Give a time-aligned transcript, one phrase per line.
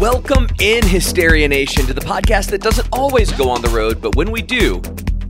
[0.00, 4.16] Welcome in, Hysteria Nation, to the podcast that doesn't always go on the road, but
[4.16, 4.82] when we do,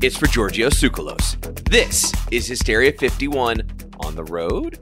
[0.02, 1.36] it's for Giorgio Tsoukalos.
[1.68, 3.60] This is Hysteria 51
[4.00, 4.78] on the road.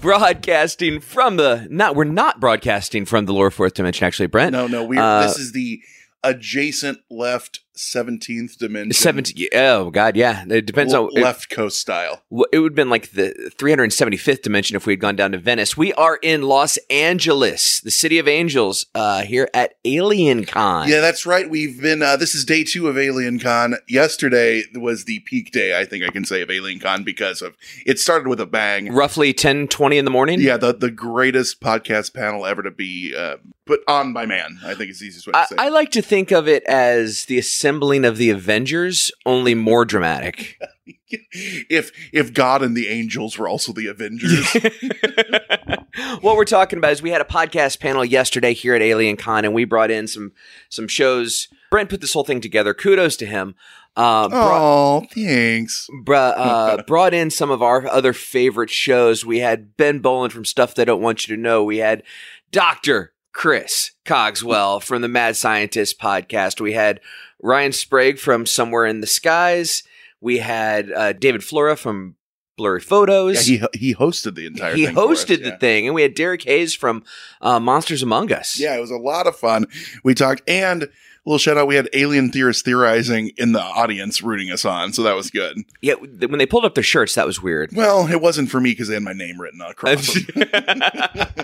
[0.00, 4.52] Broadcasting from the not we're not broadcasting from the lower fourth dimension actually Brent.
[4.52, 5.82] No, no, we Uh, this is the
[6.22, 8.92] adjacent left 17th dimension.
[8.92, 12.22] 17 oh god yeah it depends l- on it, left coast style.
[12.52, 15.76] it would have been like the 375th dimension if we had gone down to Venice.
[15.76, 20.88] We are in Los Angeles, the city of angels, uh, here at Alien Con.
[20.88, 21.48] Yeah, that's right.
[21.48, 23.76] We've been uh, this is day 2 of Alien Con.
[23.88, 27.56] Yesterday was the peak day, I think I can say of Alien Con because of
[27.86, 28.92] it started with a bang.
[28.92, 30.40] Roughly 10, 20 in the morning.
[30.40, 33.36] Yeah, the the greatest podcast panel ever to be uh,
[33.70, 34.58] put on by man.
[34.64, 35.56] I think is the easiest way to I, say.
[35.58, 37.38] I like to think of it as the
[37.70, 40.58] assembling of the Avengers, only more dramatic.
[41.10, 44.52] if if God and the angels were also the Avengers.
[46.20, 49.44] what we're talking about is we had a podcast panel yesterday here at Alien Con,
[49.44, 50.32] and we brought in some
[50.68, 51.46] some shows.
[51.70, 52.74] Brent put this whole thing together.
[52.74, 53.54] Kudos to him.
[53.96, 55.88] Uh, brought, oh, thanks.
[56.02, 59.24] br- uh, brought in some of our other favorite shows.
[59.24, 61.62] We had Ben Boland from Stuff They Don't Want You to Know.
[61.62, 62.02] We had
[62.50, 66.60] Doctor Chris Cogswell from the Mad Scientist podcast.
[66.60, 67.00] We had
[67.42, 69.82] Ryan Sprague from Somewhere in the Skies.
[70.20, 72.16] We had uh, David Flora from
[72.56, 73.48] Blurry Photos.
[73.48, 75.50] Yeah, he he hosted the entire he thing us, hosted yeah.
[75.50, 77.02] the thing, and we had Derek Hayes from
[77.40, 78.60] uh, Monsters Among Us.
[78.60, 79.66] Yeah, it was a lot of fun.
[80.04, 80.88] We talked and
[81.26, 81.66] little shout out.
[81.66, 85.58] We had alien theorists theorizing in the audience rooting us on, so that was good.
[85.82, 85.94] yeah.
[85.94, 87.70] When they pulled up their shirts, that was weird.
[87.74, 90.14] Well, it wasn't for me because they had my name written across.
[90.14, 90.24] them.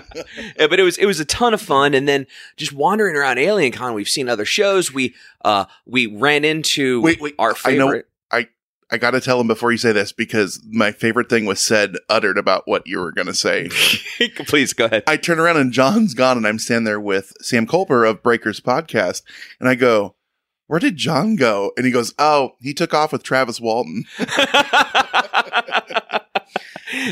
[0.59, 2.25] Yeah, but it was it was a ton of fun, and then
[2.55, 4.91] just wandering around Alien Con, we've seen other shows.
[4.91, 5.13] We
[5.45, 8.07] uh we ran into Wait, wait, our favorite.
[8.89, 11.95] I got to tell him before you say this because my favorite thing was said
[12.09, 13.69] uttered about what you were going to say.
[14.47, 15.03] Please go ahead.
[15.07, 18.59] I turn around and John's gone, and I'm standing there with Sam Culper of Breakers
[18.59, 19.23] Podcast,
[19.59, 20.15] and I go.
[20.67, 21.71] Where did John go?
[21.77, 24.03] And he goes, Oh, he took off with Travis Walton.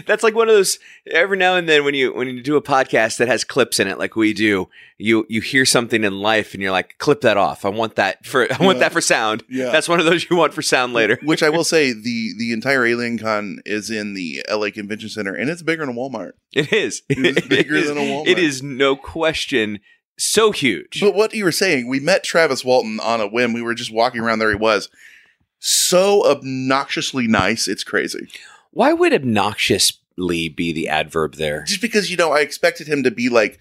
[0.08, 0.80] That's like one of those
[1.12, 3.88] every now and then when you when you do a podcast that has clips in
[3.88, 7.36] it, like we do, you you hear something in life and you're like, clip that
[7.38, 7.66] off.
[7.66, 8.86] I want that for I want Yeah.
[8.86, 9.44] that for sound.
[9.50, 9.72] Yeah.
[9.72, 11.20] That's one of those you want for sound later.
[11.24, 15.34] Which I will say, the the entire Alien Con is in the LA Convention Center,
[15.36, 16.32] and it's bigger than Walmart.
[16.54, 17.02] It is.
[17.10, 18.28] It is bigger is- than a Walmart.
[18.28, 19.80] It is no question
[20.18, 21.00] so huge.
[21.02, 23.54] But what you were saying, we met Travis Walton on a whim.
[23.54, 24.50] We were just walking around there.
[24.50, 24.90] He was
[25.60, 27.68] so obnoxiously nice.
[27.68, 28.30] It's crazy.
[28.72, 31.64] Why would obnoxiously be the adverb there?
[31.64, 33.60] Just because you know, I expected him to be like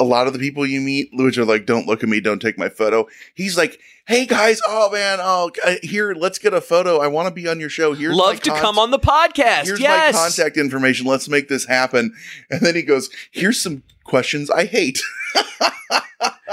[0.00, 2.40] a lot of the people you meet, which are like, "Don't look at me, don't
[2.40, 6.60] take my photo." He's like, "Hey guys, oh man, oh uh, here, let's get a
[6.60, 6.98] photo.
[6.98, 7.92] I want to be on your show.
[7.92, 9.66] Here's Love to cont- come on the podcast.
[9.66, 10.14] Here's yes.
[10.14, 11.06] my contact information.
[11.06, 12.12] Let's make this happen."
[12.50, 15.00] And then he goes, "Here's some questions I hate."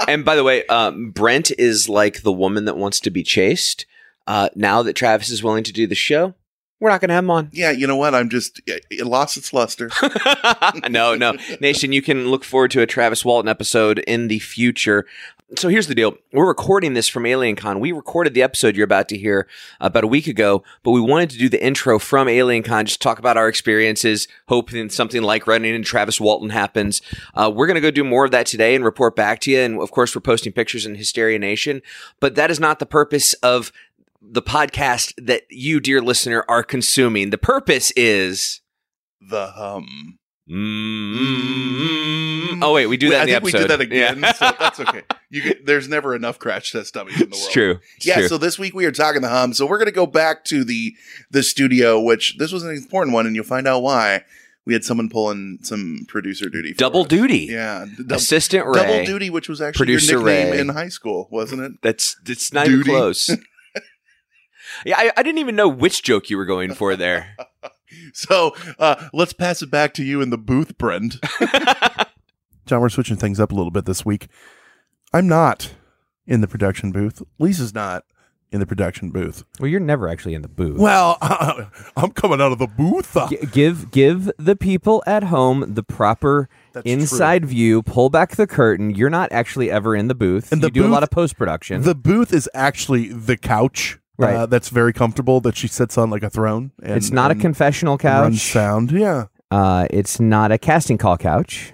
[0.06, 3.84] And by the way, um, Brent is like the woman that wants to be chased.
[4.26, 6.34] Uh, now that Travis is willing to do the show,
[6.80, 7.50] we're not going to have him on.
[7.52, 8.14] yeah, you know what?
[8.14, 9.90] I'm just it it lost its luster.
[10.88, 11.34] no, no.
[11.60, 15.06] Nation, you can look forward to a Travis Walton episode in the future.
[15.56, 16.14] So here's the deal.
[16.30, 17.80] We're recording this from Alien Con.
[17.80, 19.48] We recorded the episode you're about to hear
[19.80, 23.00] about a week ago, but we wanted to do the intro from Alien Con, just
[23.00, 27.00] talk about our experiences, hoping something like running into Travis Walton happens.
[27.34, 29.60] Uh, we're going to go do more of that today and report back to you.
[29.60, 31.80] And of course, we're posting pictures in Hysteria Nation,
[32.20, 33.72] but that is not the purpose of
[34.20, 37.30] the podcast that you, dear listener, are consuming.
[37.30, 38.60] The purpose is
[39.20, 40.18] the hum.
[41.38, 42.62] Mm.
[42.62, 43.58] Oh wait, we do that I in the think episode.
[43.58, 44.32] we did that again, Yeah.
[44.32, 45.02] so that's okay.
[45.30, 47.44] You get, there's never enough crash test dummies in the world.
[47.44, 47.78] it's true.
[47.96, 48.28] It's yeah, true.
[48.28, 49.52] so this week we are talking the hum.
[49.52, 50.94] So we're going to go back to the
[51.30, 54.24] the studio, which this was an important one, and you'll find out why.
[54.66, 56.74] We had someone pulling some producer duty.
[56.74, 57.08] Double us.
[57.08, 57.46] duty.
[57.50, 58.72] Yeah, dub- Assistant Ray.
[58.74, 60.58] double duty, which was actually Producer your nickname Ray.
[60.60, 61.72] in high school, wasn't it?
[61.82, 62.80] That's it's not Duty.
[62.90, 63.30] even close.
[64.86, 67.36] yeah, I, I didn't even know which joke you were going for there.
[68.12, 71.16] So uh, let's pass it back to you in the booth, Brent.
[72.66, 74.28] John, we're switching things up a little bit this week.
[75.14, 75.74] I'm not
[76.26, 77.22] in the production booth.
[77.38, 78.04] Lisa's not.
[78.52, 79.42] in the production booth.
[79.58, 80.78] Well, you're never actually in the booth.
[80.78, 81.16] Well,
[81.96, 83.16] I'm coming out of the booth.
[83.30, 87.82] G- give give the people at home the proper That's inside view.
[87.82, 88.90] Pull back the curtain.
[88.94, 90.52] You're not actually ever in the booth.
[90.52, 91.82] And you the do a lot of post production.
[91.82, 93.98] The booth is actually the couch.
[94.18, 94.34] Right.
[94.34, 95.40] Uh, that's very comfortable.
[95.40, 96.72] That she sits on like a throne.
[96.82, 98.52] And, it's not a and confessional runs couch.
[98.52, 98.90] sound.
[98.92, 99.26] Yeah.
[99.50, 101.72] Uh, it's not a casting call couch.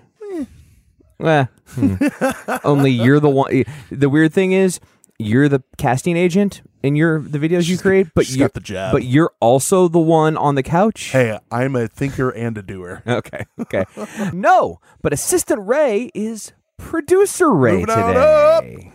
[1.21, 1.47] Eh.
[1.69, 1.95] Hmm.
[2.65, 3.65] only you're the one.
[3.91, 4.79] The weird thing is,
[5.19, 8.61] you're the casting agent in your the videos you create, but she's you're got the
[8.61, 8.93] job.
[8.93, 11.05] But you're also the one on the couch.
[11.13, 13.03] Hey, I'm a thinker and a doer.
[13.07, 13.47] Okay.
[13.61, 13.85] Okay.
[14.33, 18.65] no, but assistant Ray is producer Ray Moving on up.
[18.65, 18.93] today.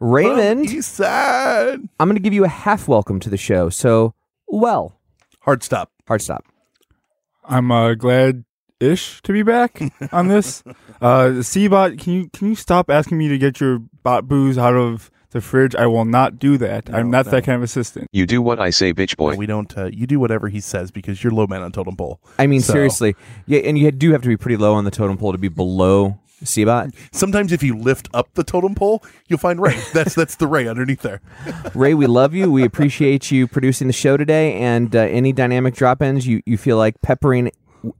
[0.00, 1.80] Raymond, East side.
[1.98, 3.68] I'm going to give you a half welcome to the show.
[3.68, 4.14] So,
[4.46, 4.94] well,
[5.40, 5.90] Hard stop.
[6.06, 6.44] hard stop.
[7.44, 8.44] I'm uh, glad
[8.80, 9.80] ish to be back
[10.12, 10.62] on this.
[11.00, 14.74] Uh, Seabot, can you can you stop asking me to get your bot booze out
[14.74, 15.74] of the fridge?
[15.74, 16.92] I will not do that.
[16.92, 17.32] I'm not no.
[17.32, 18.08] that kind of assistant.
[18.12, 19.34] You do what I say, bitch boy.
[19.36, 19.76] We don't.
[19.76, 22.20] Uh, you do whatever he says because you're low man on totem pole.
[22.38, 23.16] I mean, So- seriously.
[23.46, 25.48] Yeah, and you do have to be pretty low on the totem pole to be
[25.48, 26.94] below Seabot.
[27.12, 29.78] Sometimes if you lift up the totem pole, you'll find Ray.
[29.92, 31.20] That's that's the Ray underneath there.
[31.74, 32.50] Ray, we love you.
[32.50, 36.56] We appreciate you producing the show today, and uh, any dynamic drop ins you, you
[36.56, 37.50] feel like peppering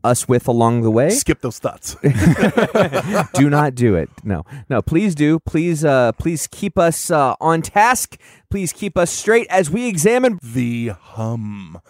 [0.05, 1.11] us with along the way.
[1.11, 1.97] Skip those thoughts.
[3.35, 4.11] do not do it.
[4.25, 4.83] No, no.
[4.83, 5.39] Please do.
[5.41, 8.19] Please, uh, please keep us uh, on task.
[8.51, 10.39] Please keep us straight as we examine.
[10.43, 11.81] the hum.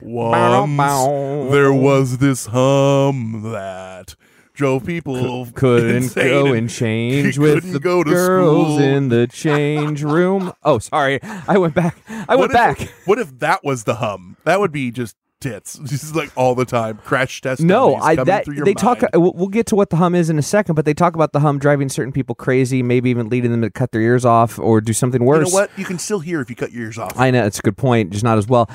[0.00, 4.14] Once there was this hum that
[4.52, 8.78] drove people Couldn't insane go and change with the go girls school.
[8.82, 10.52] in the change room.
[10.64, 11.20] Oh, sorry.
[11.22, 11.96] I went back.
[12.08, 12.80] I went What back.
[12.82, 14.36] If, what if that was the hum?
[14.44, 16.98] That would be just tits, just like all the time.
[17.04, 17.60] Crash test.
[17.60, 19.02] No, I that they talk.
[19.02, 19.10] mind.
[19.14, 21.32] We'll, we'll get to what the hum is in a second, but they talk about
[21.32, 24.58] the hum driving certain people crazy, maybe even leading them to cut their ears off
[24.58, 25.46] or do something worse.
[25.48, 25.70] You know what?
[25.78, 27.12] You can still hear if you cut your ears off.
[27.18, 28.68] I know it's a good point, just not as well.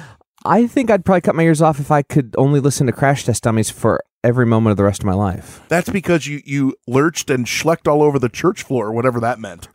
[0.46, 3.26] I think I'd probably cut my ears off if I could only listen to crash
[3.26, 5.62] test dummies for every moment of the rest of my life.
[5.68, 9.68] That's because you you lurched and schlecked all over the church floor, whatever that meant.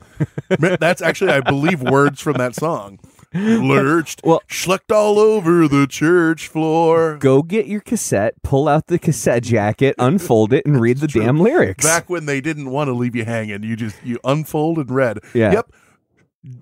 [0.49, 2.99] That's actually, I believe, words from that song.
[3.35, 7.19] Lurched, Well- schlecked all over the church floor.
[7.19, 11.39] Go get your cassette, pull out the cassette jacket, unfold it, and read the damn
[11.39, 11.85] lyrics.
[11.85, 15.19] Back when they didn't want to leave you hanging, you just you unfold and read.
[15.35, 15.53] Yeah.
[15.53, 15.71] Yep.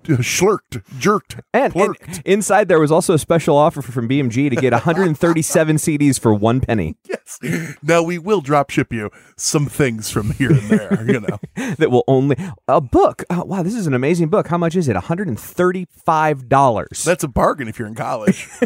[0.03, 1.95] D- Schlurked, jerked, and, and
[2.25, 6.59] inside there was also a special offer from BMG to get 137 CDs for one
[6.61, 7.39] penny yes.
[7.83, 11.05] Now we will drop ship you some things from here and there.
[11.11, 11.39] You know.
[11.77, 12.35] that will only
[12.67, 13.23] a book.
[13.29, 14.47] Oh, wow, this is an amazing book.
[14.47, 14.93] How much is it?
[14.95, 17.03] 135 dollars.
[17.03, 18.47] That's a bargain if you're in college.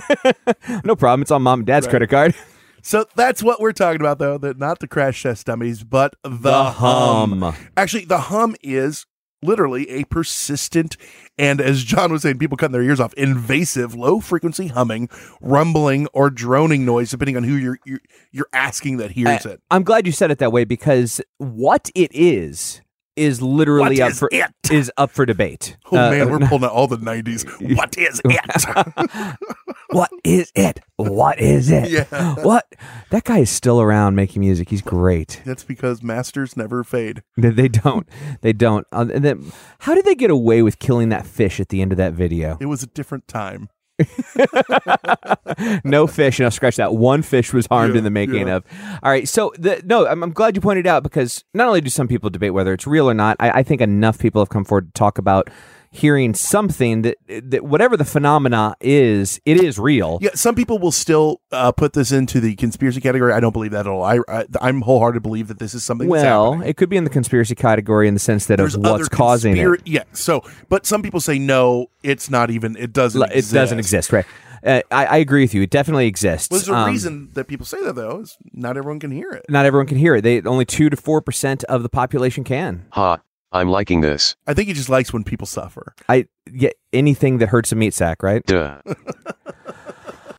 [0.83, 1.21] No problem.
[1.21, 1.91] It's on mom and dad's Right.
[1.91, 2.35] credit card.
[2.81, 4.37] So that's what we're talking about, though.
[4.37, 7.41] That not the crash test dummies, but the, The hum.
[7.41, 7.55] hum.
[7.75, 9.05] Actually, the hum is
[9.41, 10.97] literally a persistent
[11.37, 15.09] and, as John was saying, people cutting their ears off, invasive, low frequency humming,
[15.41, 18.01] rumbling, or droning noise, depending on who you're you're,
[18.31, 19.61] you're asking that hears it.
[19.71, 22.81] I'm glad you said it that way because what it is
[23.19, 24.51] is literally What up is for it?
[24.71, 25.77] is up for debate.
[25.91, 27.45] Oh Uh, man, we're pulling out all the '90s.
[27.75, 29.37] What is it?
[29.91, 30.79] what is it?
[30.95, 31.89] What is it?
[31.89, 32.35] Yeah.
[32.43, 32.65] What?
[33.09, 34.69] That guy is still around making music.
[34.69, 35.41] He's great.
[35.45, 37.23] That's because masters never fade.
[37.37, 38.07] They, they don't.
[38.41, 38.85] They don't.
[38.91, 41.91] Uh, and then, how did they get away with killing that fish at the end
[41.91, 42.57] of that video?
[42.59, 43.69] It was a different time.
[45.83, 46.39] no fish.
[46.39, 46.95] and I'll scratch that.
[46.95, 48.55] One fish was harmed Yeah, in the making yeah.
[48.57, 48.65] of.
[49.03, 49.27] All right.
[49.27, 52.29] So the no, I'm, I'm glad you pointed out because not only do some people
[52.29, 54.97] debate whether it's real or not, I, I think enough people have come forward to
[54.99, 55.49] talk about
[55.91, 60.19] hearing something that that whatever the phenomena is, it is real.
[60.21, 63.33] Yeah, some people will still uh, put this into the conspiracy category.
[63.33, 64.03] I don't believe that at all.
[64.03, 66.07] I, I I'm wholehearted believe that this is something.
[66.07, 66.69] Well, happening.
[66.69, 69.09] it could be in the conspiracy category in the sense that There's of other what's
[69.09, 69.87] causing conspira- it.
[69.87, 70.03] Yeah.
[70.13, 72.75] So, but some people say no, it's not even.
[72.75, 73.21] It doesn't.
[73.31, 74.25] It doesn't exist, right?
[74.61, 75.61] Uh, I, I agree with you.
[75.61, 76.49] It definitely exists.
[76.51, 78.19] Well, there's a Um, reason that people say that though.
[78.19, 79.45] Is not everyone can hear it.
[79.49, 80.21] Not everyone can hear it.
[80.21, 82.85] They only two to four percent of the population can.
[82.91, 83.19] Ha,
[83.51, 84.35] I'm liking this.
[84.47, 85.93] I think he just likes when people suffer.
[86.07, 88.45] I yeah, anything that hurts a meat sack, right?
[88.45, 88.81] Duh.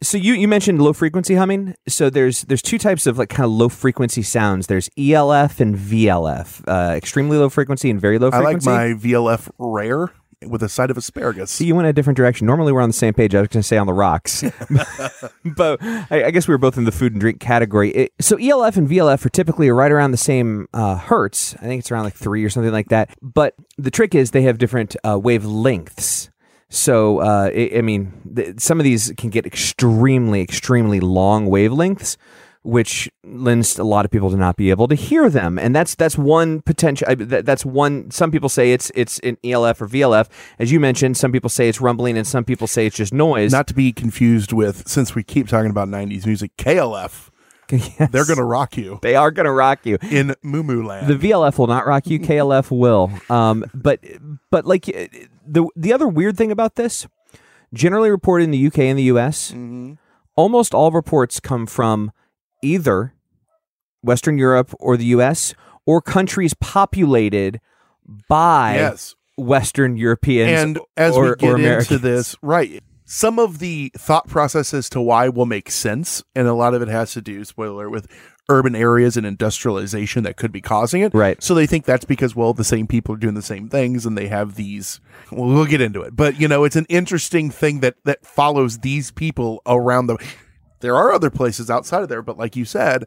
[0.03, 1.75] So you you mentioned low frequency humming.
[1.87, 4.67] So there's there's two types of like kind of low frequency sounds.
[4.67, 8.71] There's ELF and VLF, uh, extremely low frequency and very low I like frequency.
[8.71, 10.09] my VLF rare
[10.47, 11.51] with a side of asparagus.
[11.51, 12.47] See, you went a different direction.
[12.47, 13.35] Normally, we're on the same page.
[13.35, 14.43] I was going to say on the rocks,
[15.45, 17.91] but I, I guess we were both in the food and drink category.
[17.91, 21.55] It, so ELF and VLF are typically right around the same uh, hertz.
[21.57, 23.11] I think it's around like three or something like that.
[23.21, 26.31] But the trick is they have different uh, wavelengths.
[26.69, 32.17] So, uh, I I mean, th- some of these can get extremely, extremely long wavelengths,
[32.63, 35.95] which lends a lot of people to not be able to hear them, and that's
[35.95, 37.07] that's one potential.
[37.17, 38.11] That's one.
[38.11, 41.17] Some people say it's it's an ELF or VLF, as you mentioned.
[41.17, 43.51] Some people say it's rumbling, and some people say it's just noise.
[43.53, 47.29] Not to be confused with, since we keep talking about 90s music, KLF.
[47.73, 48.11] Yes.
[48.11, 49.97] They're going to rock you They are going to rock you.
[50.11, 51.07] in Moo Moo Land.
[51.07, 52.19] The VLF will not rock you.
[52.29, 53.13] KLF will.
[53.31, 54.01] Um, but
[54.51, 55.07] but like uh,
[55.47, 57.07] the the other weird thing about this,
[57.73, 59.93] generally reported in the UK and the US, Mm-hmm.
[60.35, 62.11] almost all reports come from
[62.63, 63.15] either
[64.03, 65.55] Western Europe or the US
[65.87, 67.61] or countries populated
[68.29, 69.15] by yes.
[69.37, 74.29] Western Europeans and as or, we get or into this, right, some of the thought
[74.29, 77.45] process as to why will make sense, and a lot of it has to do,
[77.45, 78.07] spoiler, with
[78.49, 81.15] urban areas and industrialization that could be causing it.
[81.15, 81.43] Right.
[81.43, 84.17] So they think that's because, well, the same people are doing the same things, and
[84.17, 85.01] they have these.
[85.33, 88.79] Well, we'll get into it, but you know, it's an interesting thing that that follows
[88.79, 90.19] these people around the.
[90.81, 93.05] There are other places outside of there, but like you said,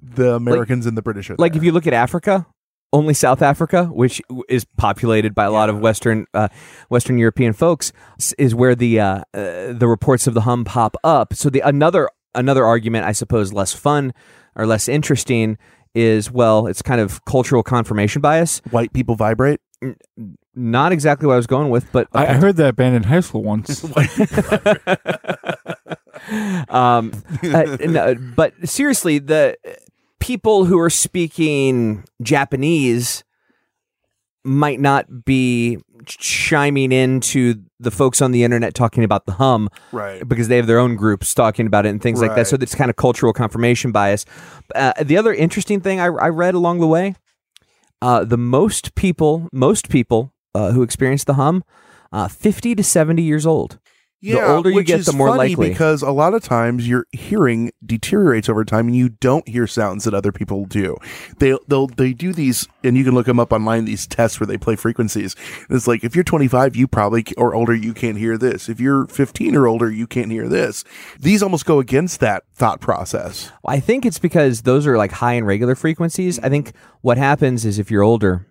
[0.00, 1.60] the Americans and the British are like there.
[1.60, 2.46] if you look at Africa,
[2.92, 6.48] only South Africa, which is populated by a lot of Western uh,
[6.88, 7.92] Western European folks,
[8.38, 11.34] is where the uh, uh, the reports of the hum pop up.
[11.34, 14.12] So the another another argument, I suppose, less fun
[14.56, 15.58] or less interesting
[15.94, 18.60] is well, it's kind of cultural confirmation bias.
[18.70, 19.60] white people vibrate.
[20.54, 23.20] Not exactly what I was going with, but I, I heard that band in high
[23.20, 23.82] school once.
[26.68, 29.56] um, uh, no, but seriously, the
[30.20, 33.24] people who are speaking Japanese
[34.44, 40.26] might not be chiming into the folks on the internet talking about the hum Right.
[40.26, 42.46] because they have their own groups talking about it and things like that.
[42.46, 44.24] So it's kind of cultural confirmation bias.
[44.74, 47.16] Uh, the other interesting thing I, I read along the way,
[48.00, 51.62] uh, the most people, most people uh, who experience the hum,
[52.12, 53.78] uh, fifty to seventy years old.
[54.22, 55.70] The older you get, the more funny likely.
[55.70, 60.04] because a lot of times your hearing deteriorates over time, and you don't hear sounds
[60.04, 60.96] that other people do.
[61.38, 63.84] They they'll they do these, and you can look them up online.
[63.84, 65.34] These tests where they play frequencies.
[65.68, 68.68] And it's like if you're 25, you probably or older, you can't hear this.
[68.68, 70.84] If you're 15 or older, you can't hear this.
[71.18, 73.50] These almost go against that thought process.
[73.66, 76.38] I think it's because those are like high and regular frequencies.
[76.40, 78.46] I think what happens is if you're older,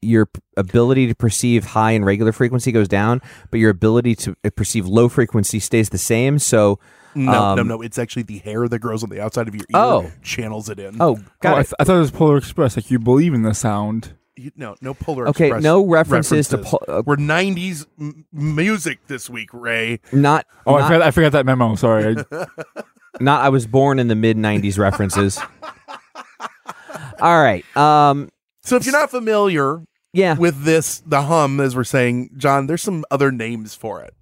[0.00, 4.50] your ability to perceive high and regular frequency goes down, but your ability to uh,
[4.50, 6.38] perceive low frequency stays the same.
[6.38, 6.78] So,
[7.14, 7.82] No, no, um, no.
[7.82, 10.10] It's actually the hair that grows on the outside of your ear Oh.
[10.22, 10.96] channels it in.
[11.00, 12.76] Oh, Oh, got I, th- I thought it was Polar Express.
[12.76, 14.14] Like you believe in the sound.
[14.36, 15.26] You- no, no polar.
[15.28, 19.98] Okay, Express Okay, no references to pol- uh, We're '90s m- music this week, Ray.
[20.12, 20.46] not.
[20.64, 21.74] Oh, I forgot, I forgot that memo.
[21.74, 22.14] Sorry.
[22.30, 22.46] I,
[23.20, 23.42] not.
[23.42, 25.40] I was born in the mid '90s references.
[27.20, 27.64] All right.
[27.76, 28.28] Um.
[28.62, 30.36] So if you're not familiar Yeah.
[30.38, 34.14] with this, the hum, as we're saying, John, there's some other names for it.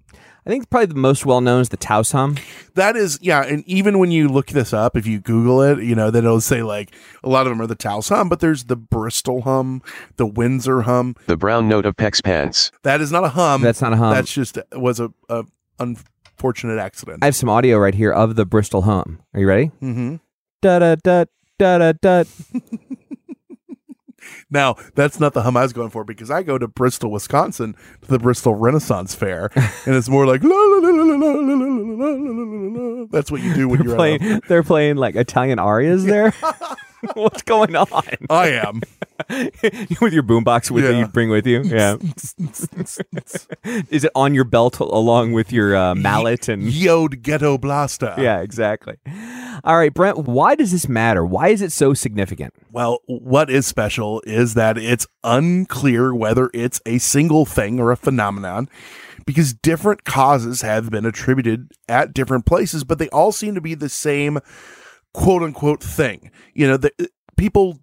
[0.45, 2.37] I think probably the most well known is the Taos hum.
[2.75, 5.93] That is, yeah, and even when you look this up, if you Google it, you
[5.93, 8.65] know, then it'll say like a lot of them are the Taos hum, but there's
[8.65, 9.81] the Bristol hum,
[10.15, 11.15] the Windsor hum.
[11.25, 12.71] The brown note of Peck's pants.
[12.83, 13.61] That is not a hum.
[13.61, 14.13] That's not a hum.
[14.13, 15.43] That's just was a, a
[15.79, 17.19] unfortunate accident.
[17.23, 19.21] I have some audio right here of the Bristol hum.
[19.33, 19.71] Are you ready?
[19.81, 20.15] mm-hmm.
[20.61, 21.25] Da da da
[21.59, 22.23] da da da.
[24.49, 27.75] Now that's not the hum I was going for because I go to Bristol, Wisconsin,
[28.01, 29.49] to the Bristol Renaissance Fair,
[29.85, 33.01] and it's more like la la la la la la la la la la la
[33.01, 33.05] la.
[33.11, 34.41] That's what you do when They're you're playing.
[34.47, 36.31] They're playing like Italian arias there.
[37.13, 37.87] What's going on?
[38.29, 38.81] I am.
[40.01, 40.99] with your boombox with that Yeah.
[40.99, 41.61] you bring with you.
[41.63, 41.97] Yeah.
[43.89, 46.63] Is it on your belt along with your uh, mallet and?
[46.63, 48.15] Yod Ghetto Blaster.
[48.17, 48.95] Yeah, exactly.
[49.63, 50.19] All right, Brent.
[50.19, 51.25] Why does this matter?
[51.25, 52.53] Why is it so significant?
[52.71, 57.97] Well, what is special is that it's unclear whether it's a single thing or a
[57.97, 58.69] phenomenon
[59.25, 63.73] because different causes have been attributed at different places, but they all seem to be
[63.73, 64.39] the same
[65.13, 66.31] quote unquote thing.
[66.53, 66.91] You know, the,
[67.35, 67.79] people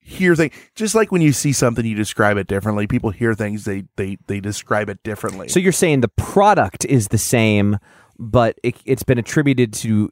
[0.00, 3.64] hear things just like when you see something you describe it differently people hear things
[3.64, 7.78] they they they describe it differently So you're saying the product is the same,
[8.18, 10.10] but it, it's been attributed to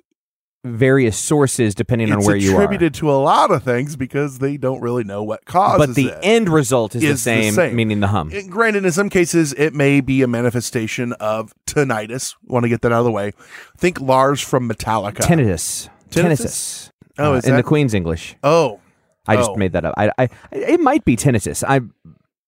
[0.65, 2.63] various sources depending on where you are.
[2.63, 5.87] attributed to a lot of things because they don't really know what causes it.
[5.89, 6.19] But the it.
[6.23, 7.75] end result is, the, Is the same, same.
[7.77, 8.31] meaning the hum.
[8.33, 12.37] And granted, in some cases, it may be a manifestation of tinnitus.
[12.45, 13.33] Want to get that out of the way?
[13.77, 15.15] Think Lars from Metallica.
[15.17, 15.89] Tinnitus.
[16.11, 16.41] Tinnitus?
[16.41, 16.91] Tinnitus.
[17.19, 18.37] Oh, Uh, is in the Queen's English.
[18.45, 18.79] Oh,
[19.27, 19.57] I just Oh.
[19.57, 19.95] made that up.
[19.97, 21.63] I, I, it might be tinnitus.
[21.67, 21.81] I,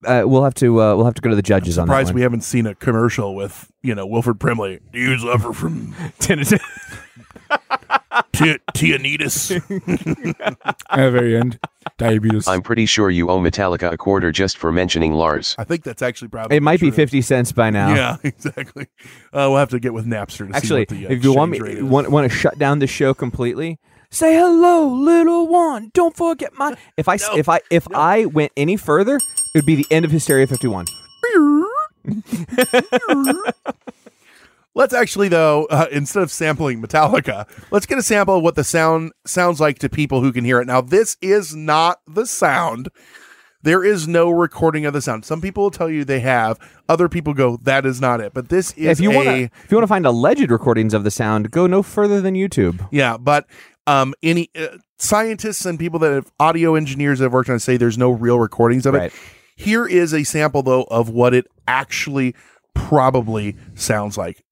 [0.09, 2.15] uh, we'll have to, uh, we'll have to go to the judges on that surprised
[2.15, 4.81] we haven't seen a commercial with you know Wilford Brimley.
[4.93, 6.61] Do you suffer from tinnitus.
[8.33, 9.51] t- tinnitus?
[10.41, 11.59] at the very end.
[11.99, 12.49] Diabetes.
[12.49, 15.55] I'm pretty sure you owe Metallica a quarter just for mentioning Lars.
[15.59, 17.95] I think that's actually probably It might be 50 cents by now.
[17.95, 18.85] Yeah, exactly.
[19.33, 21.35] Uh, we'll have to get with Napster to Actually, see what the uh, if you
[21.35, 21.85] want me rate is.
[21.85, 23.79] want, want to shut down the show completely,
[24.11, 25.91] say hello, little one.
[25.95, 26.75] Don't forget my.
[26.97, 29.23] If I s if I if I went any further, it
[29.55, 30.87] would be the end of Hysteria 51.
[34.75, 38.65] Let's actually, though, uh, instead of sampling Metallica, let's get a sample of what the
[38.65, 40.67] sound sounds like to people who can hear it.
[40.67, 42.89] Now, this is not the sound.
[43.63, 45.25] There is no recording of the sound.
[45.25, 46.59] Some people will tell you they have.
[46.87, 49.35] Other people go, "That is not it." But this is if you a want to
[49.35, 52.87] if you want to find alleged recordings of the sound, go no further than YouTube.
[52.91, 53.17] yeah.
[53.17, 53.47] But
[53.87, 57.61] um, any uh, scientists and people that have audio engineers that have worked on it
[57.61, 59.15] say there's no real recordings of it.
[59.57, 62.35] Here is a sample though of what it actually
[62.75, 64.45] probably sounds like.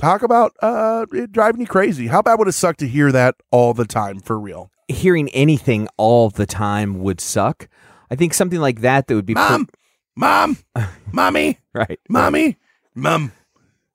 [0.00, 2.06] Talk about uh, it driving you crazy.
[2.06, 4.70] How bad would it suck to hear that all the time for real?
[4.88, 7.68] Hearing anything all the time would suck.
[8.10, 9.68] I think something like that that would be Mom,
[10.16, 10.56] mom,
[11.12, 11.98] mommy, right.
[12.08, 12.56] mommy,
[12.94, 13.32] mom,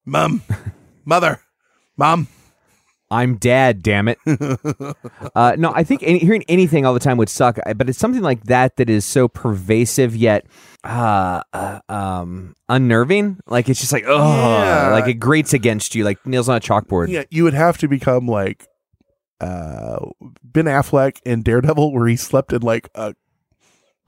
[0.05, 0.41] mom,
[1.05, 1.39] mother,
[1.97, 2.27] mom.
[3.11, 4.17] I'm dad, damn it.
[5.35, 8.23] uh, no, I think any, hearing anything all the time would suck, but it's something
[8.23, 10.47] like that that is so pervasive yet
[10.83, 13.37] uh, uh, um, unnerving.
[13.45, 14.89] Like it's just like, oh, Yeah.
[14.89, 17.09] like it grates against you, like nails on a chalkboard.
[17.09, 18.67] Yeah, you would have to become like
[19.39, 19.99] uh
[20.43, 23.13] Ben Affleck in Daredevil, where he slept in like a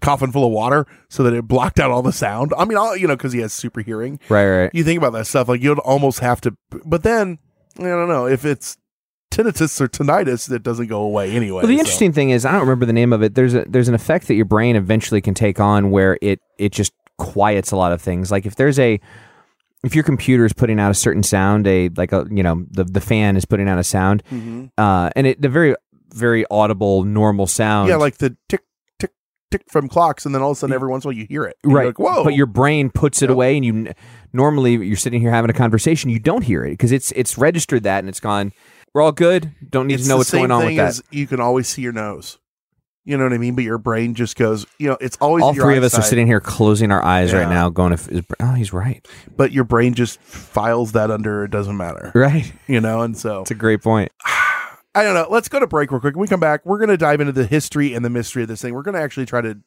[0.01, 2.53] coffin full of water so that it blocked out all the sound.
[2.57, 4.19] I mean, all you know, because he has super hearing.
[4.29, 4.69] Right, right.
[4.73, 6.55] You think about that stuff, like you'd almost have to.
[6.85, 7.39] But then
[7.79, 8.77] I don't know if it's
[9.31, 11.59] tinnitus or tinnitus that doesn't go away anyway.
[11.63, 13.35] Well, the so- interesting thing is, I don't remember the name of it.
[13.35, 16.71] There's a there's an effect that your brain eventually can take on where it it
[16.71, 18.31] just quiets a lot of things.
[18.31, 18.99] Like if there's a
[19.83, 22.83] if your computer is putting out a certain sound, a like a you know the
[22.83, 24.71] the fan is putting out a sound, Mhm.
[24.77, 25.75] uh, and it the very
[26.13, 27.89] very audible normal sound.
[27.89, 28.61] yeah, like the tick
[29.51, 31.17] tick tick from clocks, and then all of a sudden, every once in a while,
[31.19, 31.57] you hear it.
[31.63, 31.87] And you're right.
[31.87, 32.23] like, Whoa!
[32.23, 33.93] But your brain puts it away, and you
[34.33, 37.83] normally you're sitting here having a conversation, you don't hear it because it's it's registered
[37.83, 38.51] that and it's gone.
[38.93, 39.51] We're all good.
[39.69, 40.99] Don't need It's to know what's going on with that.
[41.11, 42.39] you can always see your nose.
[43.05, 43.55] You know what I mean?
[43.55, 46.01] But your brain just goes, you know, it's always all your three of us are
[46.01, 49.63] sitting here closing our eyes right now, going, "If is- oh, he's right." But your
[49.63, 52.11] brain just files that under it doesn't matter.
[52.13, 52.51] Right.
[52.67, 54.11] You know, and so It's a great point.
[54.97, 55.27] I don't know.
[55.29, 56.15] Let's go to break real quick.
[56.15, 58.49] When we come back, we're going to dive into the history and the mystery of
[58.49, 58.73] this thing.
[58.73, 59.59] We're going to actually try to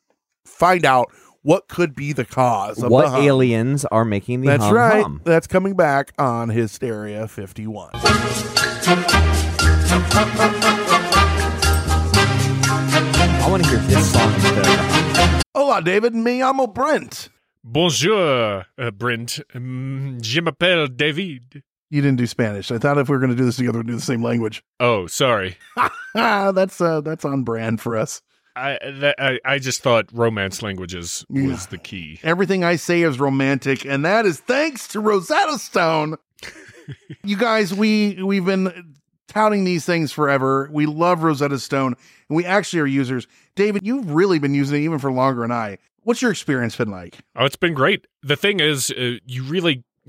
[0.44, 1.12] find out
[1.42, 3.22] what could be the cause of What the hum.
[3.22, 5.02] aliens are making the That's hum right.
[5.04, 5.20] hum?
[5.22, 7.90] That's coming back on Hysteria 51.
[7.94, 8.00] I
[13.48, 15.42] want to hear this song instead of the hum.
[15.54, 16.12] Hola, David.
[16.12, 17.28] Me llamo Brent.
[17.62, 19.38] Bonjour, uh, Brent.
[19.54, 21.62] Um, je m'appelle David.
[21.90, 22.70] You didn't do Spanish.
[22.70, 24.62] I thought if we were going to do this together, we'd do the same language.
[24.80, 25.56] Oh, sorry.
[26.14, 28.22] That's uh, that's on brand for us.
[28.56, 31.66] I, that, I I just thought romance languages was Yeah.
[31.70, 32.18] the key.
[32.22, 36.16] Everything I say is romantic, and that is thanks to Rosetta Stone.
[37.24, 38.94] you guys, we we've been
[39.28, 40.68] touting these things forever.
[40.72, 41.94] We love Rosetta Stone,
[42.28, 43.26] and we actually are users.
[43.54, 45.78] David, you've really been using it even for longer than I.
[46.02, 47.18] What's your experience been like?
[47.36, 48.06] Oh, it's been great.
[48.22, 49.84] The thing is, uh, you really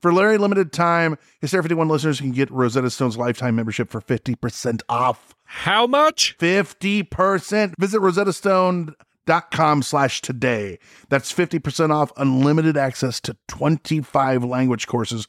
[0.00, 4.82] For very limited time, Hysteria 51 listeners can get Rosetta Stone's lifetime membership for 50%
[4.88, 5.34] off.
[5.44, 6.36] How much?
[6.38, 7.74] 50%.
[7.78, 10.78] Visit rosettastone.com slash today.
[11.08, 15.26] That's 50% off unlimited access to 25 language courses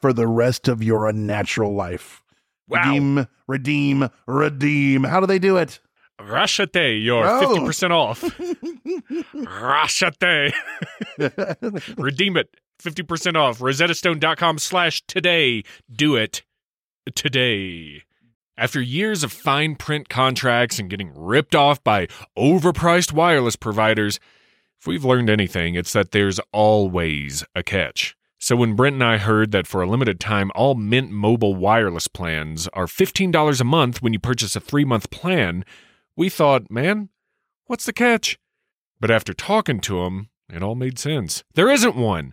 [0.00, 2.22] for the rest of your unnatural life.
[2.68, 2.82] Wow.
[2.84, 5.04] Redeem, redeem, redeem.
[5.04, 5.80] How do they do it?
[6.20, 7.56] Rashate, you're Oh.
[7.56, 8.20] 50% off.
[9.34, 10.52] Rashate.
[11.96, 12.48] Redeem it.
[12.82, 13.58] 50% off.
[13.58, 15.62] RosettaStone.com slash today.
[15.90, 16.42] Do it
[17.14, 18.02] today.
[18.56, 24.18] After years of fine print contracts and getting ripped off by overpriced wireless providers,
[24.80, 28.16] if we've learned anything, it's that there's always a catch.
[28.40, 32.06] So when Brent and I heard that for a limited time, all Mint Mobile wireless
[32.06, 35.64] plans are $15 a month when you purchase a three month plan,
[36.16, 37.08] we thought, man,
[37.66, 38.38] what's the catch?
[39.00, 41.44] But after talking to him, it all made sense.
[41.54, 42.32] There isn't one.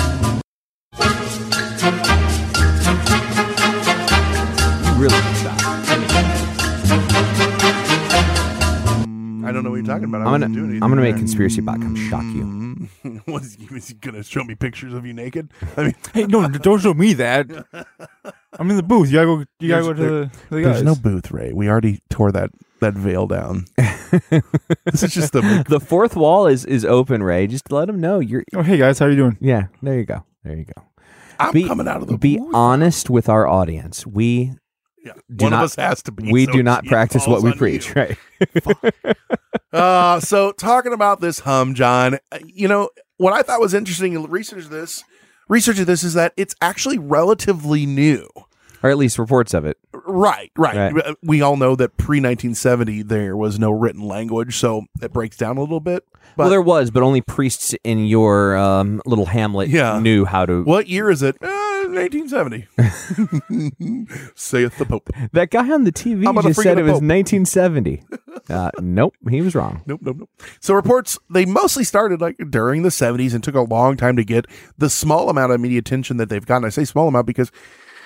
[5.01, 6.51] Really mm.
[9.01, 9.45] mm.
[9.47, 10.21] I don't know what you're talking about.
[10.21, 11.19] I I'm gonna, wasn't doing anything I'm gonna make there.
[11.19, 12.43] conspiracy bot come shock you.
[12.43, 13.27] Mm.
[13.33, 15.51] was, he, was he gonna show me pictures of you naked?
[15.77, 17.47] I mean, Hey, no, don't show me that.
[18.53, 19.09] I'm in the booth.
[19.09, 19.45] You gotta go.
[19.59, 21.51] You gotta go to There's- the, to the there's no booth, Ray.
[21.51, 23.65] We already tore that that veil down.
[23.77, 27.47] this is just the The fourth wall is is open, Ray.
[27.47, 28.43] Just let them know you're.
[28.55, 29.37] Oh, hey guys, how are you doing?
[29.41, 30.23] Yeah, there you go.
[30.43, 30.83] There you go.
[31.39, 32.53] I'm Be- coming out of the Be booth.
[32.53, 34.05] honest with our audience.
[34.05, 34.51] We
[35.03, 36.31] Yeah, do one not- of us has to be.
[36.31, 37.93] we so do not practice what we preach, you.
[37.95, 38.17] right?
[39.73, 44.13] Uh, so talking about this hum, John, uh, you know what I thought was interesting
[44.13, 45.03] in research this,
[45.47, 48.27] research of this is that it's actually relatively new.
[48.83, 49.77] or at least reports of it.
[49.93, 50.91] Right, right.
[50.93, 51.05] Right.
[51.05, 55.37] Uh, We all know that pre 1970 there was no written language, so it breaks
[55.37, 56.03] down a little bit.
[56.35, 59.99] But well, there was, but only priests in your um, little hamlet Yeah.
[59.99, 60.63] knew how to.
[60.63, 61.37] what year is it?
[61.41, 61.47] Uh,
[61.91, 62.67] 1970.
[64.35, 65.09] Saith the Pope.
[65.31, 68.03] That guy on the TV just said it was 1970.
[68.49, 69.83] uh, nope, he was wrong.
[69.85, 70.29] Nope, nope, nope.
[70.59, 74.23] So reports they mostly started like during the 70s and took a long time to
[74.23, 74.45] get
[74.77, 76.65] the small amount of media attention that they've gotten.
[76.65, 77.51] I say small amount because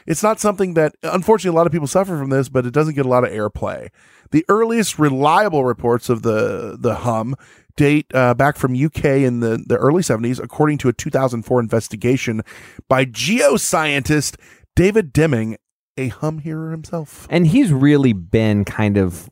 [0.05, 2.95] it's not something that unfortunately a lot of people suffer from this, but it doesn't
[2.95, 3.89] get a lot of airplay.
[4.31, 7.35] The earliest reliable reports of the the hum
[7.77, 12.41] date uh, back from UK in the, the early 70s, according to a 2004 investigation
[12.87, 14.37] by geoscientist
[14.75, 15.57] David Deming,
[15.97, 17.27] a hum hearer himself.
[17.29, 19.29] And he's really been kind of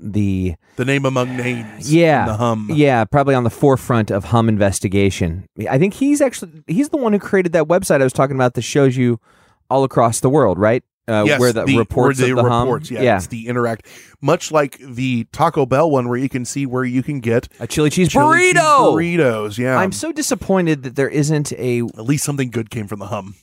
[0.00, 1.92] the The name among names.
[1.92, 2.68] yeah the hum.
[2.72, 5.46] yeah probably on the forefront of hum investigation.
[5.68, 8.54] I think he's actually he's the one who created that website I was talking about
[8.54, 9.20] that shows you
[9.70, 10.82] all across the world, right?
[11.08, 13.86] Uh, yes, where the, reports where of the reports, hum, yeah, it's the interact,
[14.20, 17.66] much like the Taco Bell one, where you can see where you can get a
[17.66, 18.92] chili cheese chili cheese burrito.
[18.92, 19.56] burritos.
[19.56, 23.06] Yeah, I'm so disappointed that there isn't a at least something good came from the
[23.06, 23.36] hum.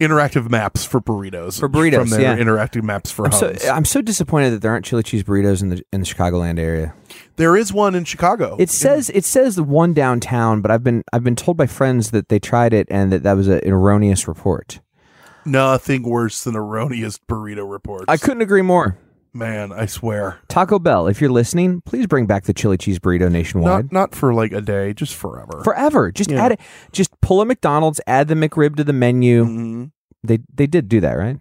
[0.00, 1.60] Interactive maps for burritos.
[1.60, 2.36] For burritos, from their yeah.
[2.38, 3.66] interactive maps for I'm so, hums.
[3.66, 6.94] I'm so disappointed that there aren't chili cheese burritos in the in the Chicagoland area.
[7.36, 8.56] there is one in Chicago.
[8.58, 12.12] It says it says the one downtown, but I've been I've been told by friends
[12.12, 14.80] that they tried it and that that was a, an erroneous report.
[15.44, 18.04] Nothing worse than erroneous burrito reports.
[18.08, 18.98] I couldn't agree more.
[19.32, 20.40] Man, I swear.
[20.48, 23.84] Taco Bell, if you're listening, please bring back the chili cheese burrito nationwide.
[23.84, 25.62] Not not for like a day, just forever.
[25.62, 26.10] Forever.
[26.10, 26.44] Just Yeah.
[26.44, 26.60] add it.
[26.90, 29.44] Just pull a McDonald's, add the McRib to the menu.
[29.44, 29.84] Mm-hmm.
[30.24, 31.38] They they did do that, right?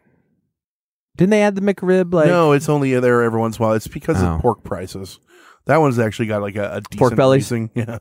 [1.17, 2.13] Didn't they add the McRib?
[2.13, 3.75] Like no, it's only there every once in a while.
[3.75, 4.35] It's because Oh.
[4.35, 5.19] of pork prices.
[5.65, 7.47] That one's actually got like a, a decent Pork bellies?
[7.49, 7.71] pricing.
[7.75, 7.97] Yeah.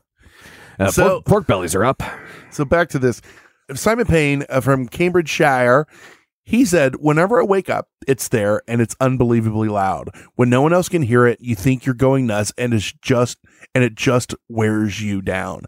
[0.79, 2.01] uh, so- pork, pork bellies are up.
[2.51, 3.21] So back to this.
[3.75, 5.87] Simon Payne uh, from Cambridgeshire,
[6.43, 10.09] he said, Whenever I wake up, it's there and it's unbelievably loud.
[10.35, 13.37] When no one else can hear it, you think you're going nuts and it's just
[13.75, 15.65] and it just wears you down.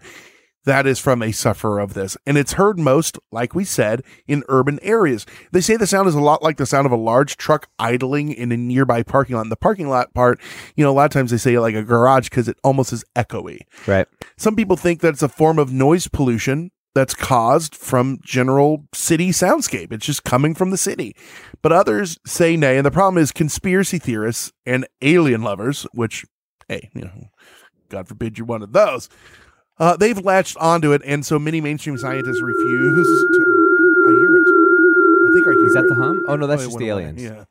[0.65, 2.17] That is from a sufferer of this.
[2.25, 5.25] And it's heard most, like we said, in urban areas.
[5.51, 8.31] They say the sound is a lot like the sound of a large truck idling
[8.31, 9.43] in a nearby parking lot.
[9.43, 10.39] And the parking lot part,
[10.75, 13.03] you know, a lot of times they say like a garage because it almost is
[13.15, 13.61] echoey.
[13.87, 14.07] Right.
[14.37, 19.29] Some people think that it's a form of noise pollution that's caused from general city
[19.29, 19.91] soundscape.
[19.93, 21.15] It's just coming from the city.
[21.61, 22.77] But others say nay.
[22.77, 26.25] And the problem is conspiracy theorists and alien lovers, which,
[26.67, 27.29] hey, you know,
[27.89, 29.09] God forbid you're one of those.
[29.79, 33.45] Uh, they've latched onto it, and so many mainstream scientists refuse to.
[34.07, 34.47] I hear it.
[34.47, 35.89] I think I hear Is that it.
[35.89, 36.21] the hum?
[36.27, 37.03] Oh no, that's it just the away.
[37.03, 37.23] aliens.
[37.23, 37.45] Yeah.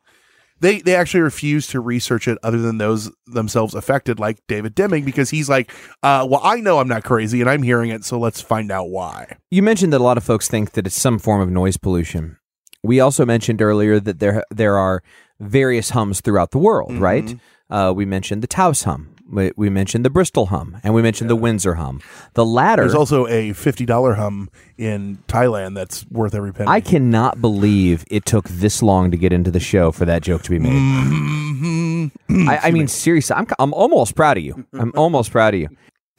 [0.61, 5.03] They they actually refuse to research it other than those themselves affected, like David Deming,
[5.03, 5.71] because he's like,
[6.03, 8.89] uh, well, I know I'm not crazy and I'm hearing it, so let's find out
[8.89, 9.35] why.
[9.49, 12.37] You mentioned that a lot of folks think that it's some form of noise pollution.
[12.83, 15.03] We also mentioned earlier that there there are
[15.39, 17.03] various hums throughout the world, Mm-hmm.
[17.03, 17.35] right?
[17.69, 19.15] Uh, we mentioned the Taos hum.
[19.31, 22.01] We, we mentioned the Bristol hum, and we mentioned the Windsor hum.
[22.33, 26.67] The latter, There's also a fifty dollar hum in Thailand that's worth every penny.
[26.69, 30.43] I cannot believe it took this long to get into the show for that joke
[30.43, 30.71] to be made.
[30.71, 32.49] Mm-hmm.
[32.49, 34.65] I, I mean, seriously, I'm I'm almost proud of you.
[34.73, 35.69] I'm almost proud of you.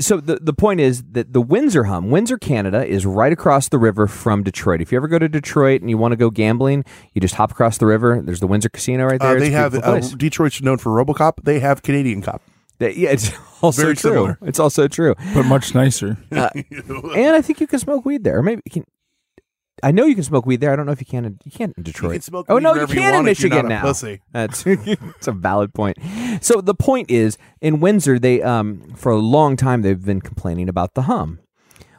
[0.00, 3.78] So the the point is that the Windsor Hum, Windsor, Canada, is right across the
[3.78, 4.80] river from Detroit.
[4.80, 7.52] If you ever go to Detroit and you want to go gambling, you just hop
[7.52, 8.20] across the river.
[8.20, 9.36] There's the Windsor Casino right there.
[9.36, 10.00] Uh, they have uh.
[10.16, 11.44] Detroit's known for RoboCop.
[11.44, 12.42] They have Canadian Cop.
[12.78, 13.30] They- yeah, it's
[13.62, 14.10] also Very true.
[14.10, 14.38] similar.
[14.42, 15.14] It's also true.
[15.34, 16.16] but much nicer.
[16.30, 18.38] Uh, and I think you can smoke weed there.
[18.38, 18.84] Or maybe you can.
[19.84, 20.72] I know you can smoke weed there.
[20.72, 21.24] I don't know if you can.
[21.24, 22.12] In, you can't in Detroit.
[22.12, 23.72] can smoke oh weed no, you wherever you can in want if you're Michigan not
[23.72, 23.82] a now.
[23.82, 24.20] pussy.
[24.32, 25.98] That's it's a valid point.
[26.40, 30.68] So the point is, in Windsor, they um for a long time they've been complaining
[30.68, 31.40] about the hum.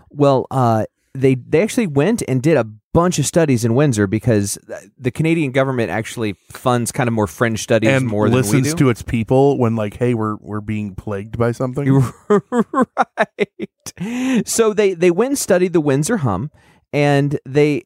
[0.10, 4.58] Well, uh, they they actually went and did a bunch of studies in Windsor because
[4.98, 8.74] the Canadian government actually funds kind of more fringe studies and more than we listens
[8.76, 11.90] to its people when like, hey, we're we're being plagued by something.
[12.30, 14.48] right.
[14.48, 16.52] So they they went and studied the Windsor hum,
[16.94, 17.84] and they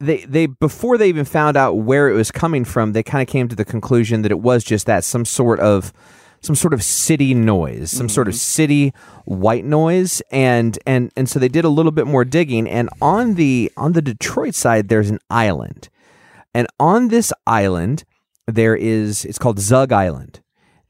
[0.00, 3.28] they they before they even found out where it was coming from, they kind of
[3.28, 5.92] came to the conclusion that it was just that some sort of
[6.44, 8.38] some sort of city noise, some sort of mm-hmm.
[8.38, 8.92] city
[9.24, 12.68] white noise, and and and so they did a little bit more digging.
[12.68, 15.88] And on the on the Detroit side, there's an island,
[16.52, 18.04] and on this island
[18.46, 20.40] there is it's called Zug Island,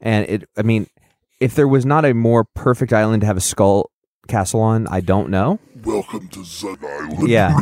[0.01, 0.87] and it I mean
[1.39, 3.91] if there was not a more perfect island to have a skull
[4.27, 5.59] castle on, I don't know.
[5.83, 7.27] Welcome to Zug Island.
[7.29, 7.57] Yeah.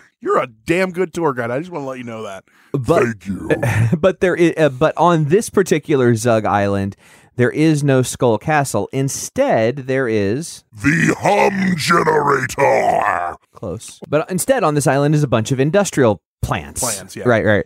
[0.20, 1.50] You're a damn good tour guide.
[1.50, 2.44] I just want to let you know that.
[2.72, 3.50] But Thank you.
[3.98, 6.94] but there is, uh, but on this particular Zug Island,
[7.36, 8.88] there is no skull castle.
[8.92, 13.36] Instead, there is The hum generator.
[13.54, 13.98] close.
[14.08, 16.80] But instead, on this island is a bunch of industrial plants.
[16.82, 17.24] Plants, yeah.
[17.26, 17.64] Right, right.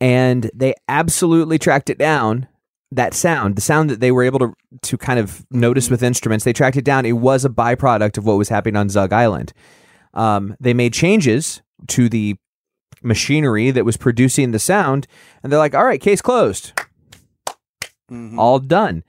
[0.00, 2.48] And they absolutely tracked it down.
[2.92, 6.44] That sound, the sound that they were able to to kind of notice with instruments,
[6.44, 7.04] they tracked it down.
[7.04, 9.52] It was a byproduct of what was happening on Zug Island.
[10.14, 12.36] Um, they made changes to the
[13.02, 15.06] machinery that was producing the sound,
[15.42, 16.72] and they're like, "All right, case closed,
[18.10, 18.38] mm-hmm.
[18.38, 19.04] all done."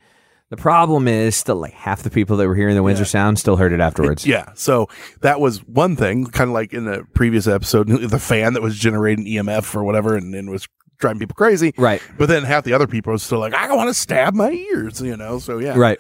[0.50, 3.58] The problem is still like half the people that were hearing the Windsor sound still
[3.58, 4.26] heard it afterwards.
[4.26, 4.52] Yeah.
[4.56, 4.88] So
[5.20, 8.78] that was one thing, kind of like in the previous episode, the fan that was
[8.78, 10.66] generating EMF or whatever and, and was
[11.00, 11.74] driving people crazy.
[11.78, 12.02] Right.
[12.18, 15.02] But then half the other people are still like, I want to stab my ears,
[15.02, 15.40] you know?
[15.40, 15.78] So yeah.
[15.78, 16.00] Right.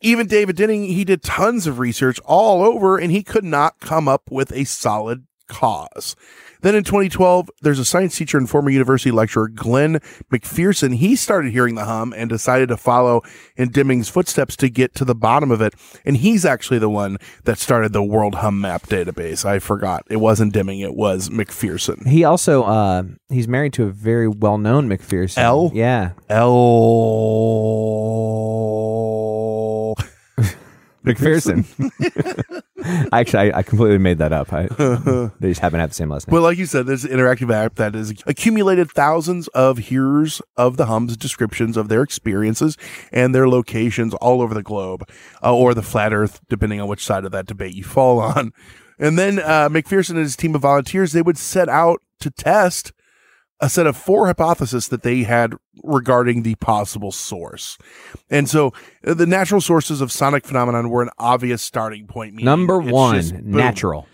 [0.00, 4.08] Even David Denning, he did tons of research all over and he could not come
[4.08, 6.16] up with a solid cause.
[6.62, 10.00] Then in 2012, there's a science teacher and former university lecturer, Glenn
[10.32, 10.96] McPherson.
[10.96, 13.22] He started hearing the hum and decided to follow
[13.56, 15.74] in Deming's footsteps to get to the bottom of it.
[16.04, 19.44] And he's actually the one that started the World Hum Map database.
[19.44, 20.04] I forgot.
[20.10, 22.06] It wasn't Deming, it was McPherson.
[22.06, 25.38] He also uh, he's married to a very well known McPherson.
[25.38, 25.70] L?
[25.74, 26.12] Yeah.
[26.28, 26.46] L.
[31.06, 31.64] McPherson.
[33.12, 34.52] Actually, I, I completely made that up.
[34.52, 34.66] I,
[35.40, 36.32] they just happen to have the same last name.
[36.32, 40.76] Well, like you said, there's an interactive app that has accumulated thousands of hearers of
[40.76, 42.76] the hums descriptions of their experiences
[43.12, 45.08] and their locations all over the globe,
[45.42, 48.52] uh, or the flat Earth, depending on which side of that debate you fall on.
[48.98, 52.92] And then uh, McPherson and his team of volunteers they would set out to test
[53.60, 57.78] a set of four hypotheses that they had regarding the possible source.
[58.28, 58.72] And so
[59.06, 62.34] uh, the natural sources of sonic phenomenon were an obvious starting point.
[62.34, 64.06] Number one, just natural.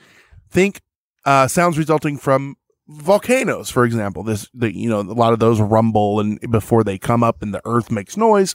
[0.50, 0.80] Think
[1.24, 2.56] uh, sounds resulting from
[2.88, 4.22] volcanoes, for example.
[4.22, 7.52] This, the, you know, a lot of those rumble and before they come up and
[7.52, 8.54] the earth makes noise.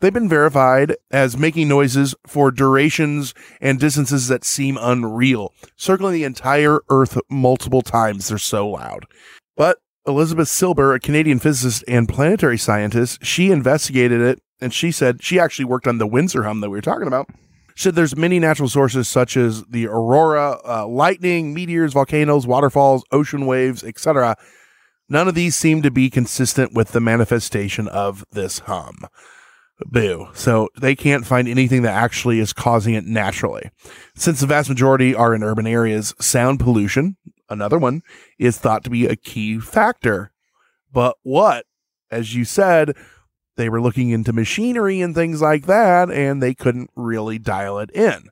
[0.00, 6.24] They've been verified as making noises for durations and distances that seem unreal, circling the
[6.24, 8.28] entire earth multiple times.
[8.28, 9.06] They're so loud.
[10.06, 15.38] Elizabeth Silber, a Canadian physicist and planetary scientist, she investigated it and she said she
[15.38, 17.28] actually worked on the Windsor hum that we were talking about.
[17.74, 23.04] She said there's many natural sources such as the aurora, uh, lightning, meteors, volcanoes, waterfalls,
[23.10, 24.36] ocean waves, etc.
[25.08, 29.06] None of these seem to be consistent with the manifestation of this hum.
[29.86, 30.28] Boo.
[30.34, 33.70] So they can't find anything that actually is causing it naturally.
[34.14, 37.16] Since the vast majority are in urban areas, sound pollution,
[37.48, 38.02] another one,
[38.38, 40.32] is thought to be a key factor.
[40.92, 41.66] But what?
[42.10, 42.96] As you said,
[43.56, 47.90] they were looking into machinery and things like that, and they couldn't really dial it
[47.90, 48.28] in.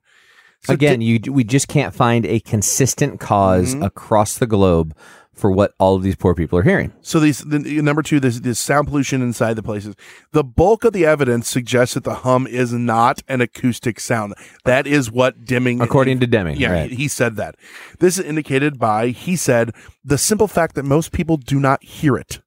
[0.65, 3.85] So Again, you we just can't find a consistent because Mhm.
[3.85, 4.95] across the globe
[5.35, 6.93] for what all of these poor people are hearing.
[7.01, 9.95] So these the, number two, this this sound pollution inside the places.
[10.33, 14.35] The bulk of the evidence suggests that the hum is not an acoustic sound.
[14.65, 16.91] That is what Deming, According to Deming, yeah, right.
[16.91, 17.57] he, he said that.
[17.99, 19.73] This is indicated by he said
[20.05, 22.41] the simple fact that most people do not hear it.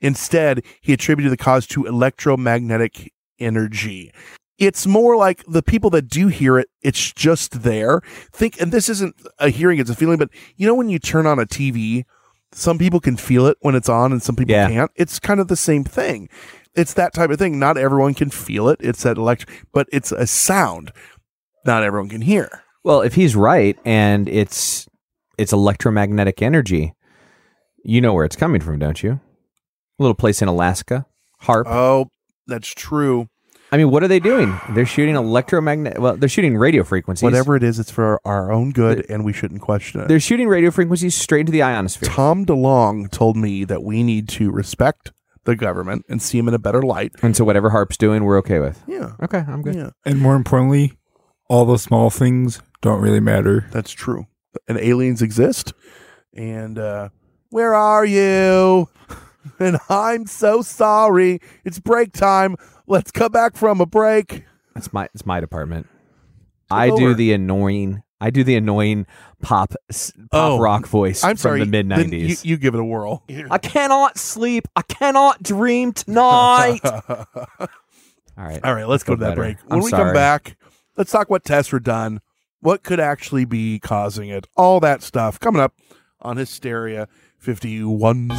[0.00, 4.12] Instead, he attributed the cause to electromagnetic energy.
[4.58, 8.00] It's more like the people that do hear it, it's just there.
[8.32, 11.26] Think, and this isn't a hearing, it's a feeling, but you know, when you turn
[11.26, 12.04] on a TV,
[12.54, 14.68] some people can feel it when it's on and some people Yeah.
[14.68, 14.90] can't.
[14.96, 16.28] It's kind of the same thing.
[16.74, 17.58] It's that type of thing.
[17.58, 18.78] Not everyone can feel it.
[18.80, 20.92] It's that electric, but it's a sound.
[21.66, 22.62] Not everyone can hear.
[22.84, 24.86] Well, if he's right and it's
[25.38, 26.94] it's electromagnetic energy,
[27.84, 29.12] you know where it's coming from, don't you?
[29.12, 31.06] A little place in Alaska,
[31.42, 31.64] HAARP.
[31.66, 32.08] Oh,
[32.46, 33.28] that's true.
[33.72, 34.60] I mean, what are they doing?
[34.74, 35.98] They're shooting electromagnetic.
[35.98, 37.22] Well, they're shooting radio frequencies.
[37.22, 40.08] Whatever it is, it's for our own good, and we shouldn't question it.
[40.08, 42.10] They're shooting radio frequencies straight into the ionosphere.
[42.10, 45.12] Tom DeLonge told me that we need to respect
[45.44, 47.12] the government and see them in a better light.
[47.22, 48.82] And so whatever HAARP's doing, we're okay with.
[48.86, 49.12] Yeah.
[49.22, 49.74] Okay, I'm good.
[49.74, 49.90] Yeah.
[50.04, 50.92] And more importantly,
[51.48, 53.66] all the small things don't really matter.
[53.72, 54.26] That's true.
[54.68, 55.72] And aliens exist.
[56.34, 57.08] And uh
[57.50, 58.88] where are you?
[59.58, 61.40] And I'm so sorry.
[61.64, 62.56] It's break time.
[62.86, 64.44] Let's come back from a break.
[64.74, 65.88] That's my it's my department.
[66.70, 66.98] I over.
[67.00, 68.02] do the annoying.
[68.20, 69.06] I do the annoying
[69.42, 71.60] pop pop Oh, rock voice I'm from sorry.
[71.60, 72.44] the mid then You, nineties.
[72.44, 73.24] you give it a whirl.
[73.50, 74.68] I cannot sleep.
[74.76, 76.80] I cannot dream tonight.
[76.84, 77.68] All
[78.38, 78.60] right.
[78.64, 79.40] All right, let's go to that better.
[79.40, 79.56] break.
[79.66, 80.04] When I'm we sorry.
[80.04, 80.56] come back,
[80.96, 82.20] let's talk what tests were done,
[82.60, 85.74] what could actually be causing it, all that stuff coming up
[86.20, 87.08] on Hysteria
[87.42, 88.28] 51.
[88.28, 88.38] Yeah, I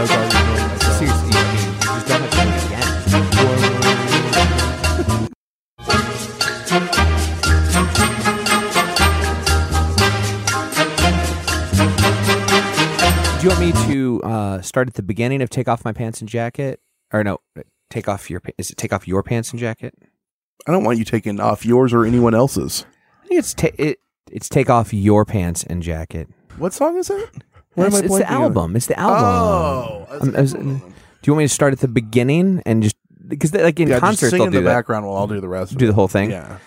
[0.00, 0.96] was already annoying myself.
[0.98, 3.84] Seriously, I mean, you just don't have to do it again.
[13.38, 16.20] Do you want me to uh, start at the beginning of take off my pants
[16.20, 16.80] and jacket,
[17.12, 17.40] or no,
[17.90, 19.94] take off your is it take off your pants and jacket?
[20.66, 22.86] I don't want you taking off yours or anyone else's.
[23.22, 23.98] I think it's ta- it,
[24.30, 26.28] it's take off your pants and jacket.
[26.58, 27.30] What song is that?
[27.74, 28.42] Where am it's, I it's the blanking on?
[28.42, 28.76] album.
[28.76, 29.24] It's the album.
[29.24, 32.82] Oh, that's Um, I was- do you want me to start at the beginning and
[32.82, 34.74] just because like in yeah, just concerts sing they'll in do the that.
[34.74, 35.72] background while I'll do the rest.
[35.72, 35.88] of do it.
[35.88, 36.30] the whole thing.
[36.30, 36.58] Yeah.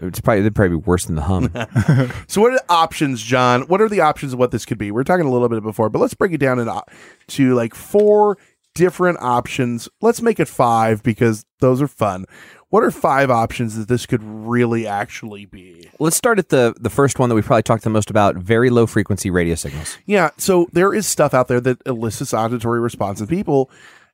[0.00, 1.50] It's probably it'd probably be worse than the hum.
[2.28, 3.62] So what are the options, John?
[3.62, 4.90] What are the options of what this could be?
[4.90, 6.82] We are talking a little bit before, but let's break it down into
[7.28, 8.38] to like four
[8.74, 9.88] different options.
[10.00, 12.24] Let's make it five because those are fun.
[12.70, 15.88] What are five options that this could really actually be?
[15.98, 18.68] Let's start at the the first one that we probably talked the most about: very
[18.68, 19.96] low frequency radio signals.
[20.04, 23.70] Yeah, so there is stuff out there that elicits auditory response in people,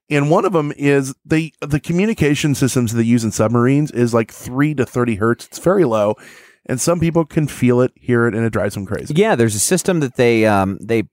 [0.09, 4.31] and one of them is the the communication systems they use in submarines is like
[4.31, 5.47] three to thirty hertz.
[5.47, 6.15] It's very low,
[6.67, 9.15] and some people can feel it, hear it, and it drives them crazy.
[9.17, 11.05] Yeah, there's a system that they um they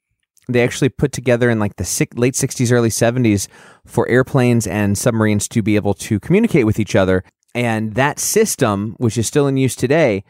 [0.52, 3.48] they actually put together in like the late 60s early 70s
[3.86, 7.24] for airplanes and submarines to be able to communicate with each other.
[7.54, 10.24] And that system which is still in use today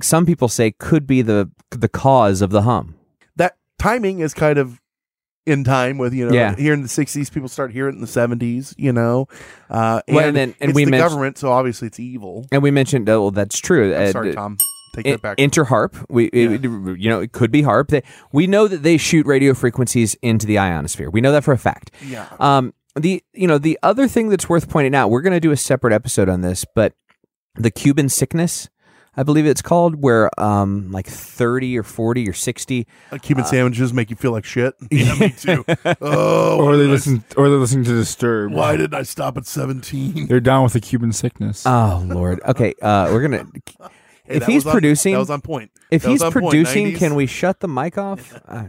[0.00, 2.94] some people say could be the the cause of the hum.
[3.36, 4.80] That timing is kind of
[5.46, 6.54] in time with you know Yeah.
[6.54, 9.26] here in the 60s people start hearing it in the 70s you know
[9.70, 12.46] uh and, Well, and then- and it's we the mentioned- government so obviously it's evil.
[12.52, 13.94] And we mentioned oh well, that's true.
[13.94, 14.58] Uh, sorry tom
[15.02, 17.88] take I- that back Interharp, we it- you know it could be HAARP.
[17.88, 21.10] They, we know that they shoot radio frequencies into the ionosphere.
[21.10, 21.90] We know that for a fact.
[22.06, 22.26] Yeah.
[22.40, 22.74] Um.
[22.96, 25.08] The you know the other thing that's worth pointing out.
[25.10, 26.94] We're going to do a separate episode on this, but
[27.54, 28.68] the Cuban sickness.
[29.16, 33.46] I believe it's called, where um like thirty or forty or sixty Uh, Cuban uh,
[33.48, 34.74] sandwiches make you feel like shit.
[34.92, 35.64] Yeah, me too.
[36.00, 38.54] Oh, or they did I- listen, or they're listening to Disturbed.
[38.54, 40.26] Why didn't I stop at seventeen?
[40.28, 41.64] They're down with the Cuban sickness.
[41.66, 42.40] Oh Lord.
[42.46, 43.44] Okay, uh, we're gonna.
[44.28, 45.70] Hey, if he's on- producing, that was on point.
[45.90, 48.38] If That he's on point, producing, can we shut the mic off?
[48.48, 48.64] Uh,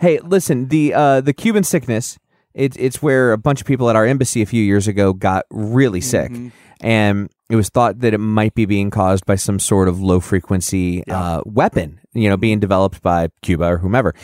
[0.00, 2.18] hey, listen the uh, the Cuban sickness.
[2.54, 5.44] It's it's where a bunch of people at our embassy a few years ago got
[5.50, 6.48] really sick, Mm-hmm.
[6.86, 10.20] and it was thought that it might be being caused by some sort of low
[10.20, 14.14] frequency uh, weapon, you know, being developed by Cuba or whomever.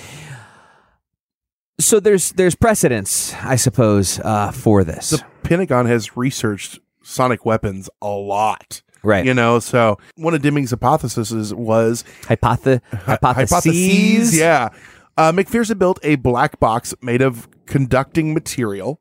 [1.81, 5.11] So there's there's precedence, I suppose, uh, for this.
[5.11, 8.83] the Pentagon has researched sonic weapons a lot.
[9.05, 9.25] Right.
[9.25, 14.37] You know, so one of Deming's hypotheses was Hypothe- hypotheses.
[14.37, 14.71] Yeah.
[15.17, 19.01] Uh, McPherson built a black box made of conducting material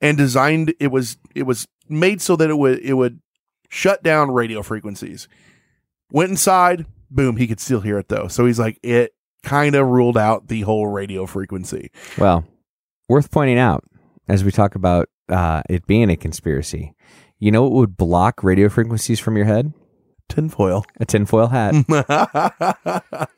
[0.00, 3.20] and designed it was it was made so that it would it would
[3.68, 5.26] shut down radio frequencies.
[6.12, 8.28] Went inside, boom, he could still hear it though.
[8.28, 11.90] So he's like it kind of ruled out the whole radio frequency.
[12.16, 12.44] Well,
[13.08, 13.84] worth pointing out
[14.28, 16.94] as we talk about uh, it being a conspiracy.
[17.38, 19.72] You know what would block radio frequencies from your head?
[20.28, 20.84] Tinfoil.
[21.00, 21.74] A tinfoil hat.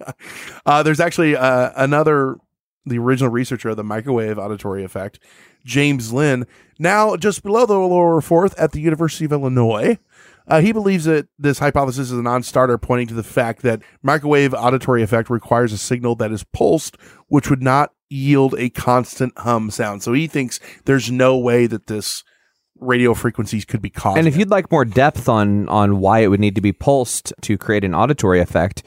[0.67, 2.37] uh, there's actually uh, another,
[2.85, 5.21] the original researcher of the microwave auditory effect,
[5.65, 6.47] James Lin,
[6.79, 9.99] now just below the lower fourth at the University of Illinois.
[10.47, 14.53] Uh, he believes that this hypothesis is a non-starter, pointing to the fact that microwave
[14.53, 16.97] auditory effect requires a signal that is pulsed,
[17.29, 20.03] which would not yield a constant hum sound.
[20.03, 22.25] So he thinks there's no way that this
[22.81, 24.19] radio frequencies could be caused.
[24.19, 27.33] and if you'd like more depth on on why it would need to be pulsed
[27.43, 28.83] to create an auditory effect,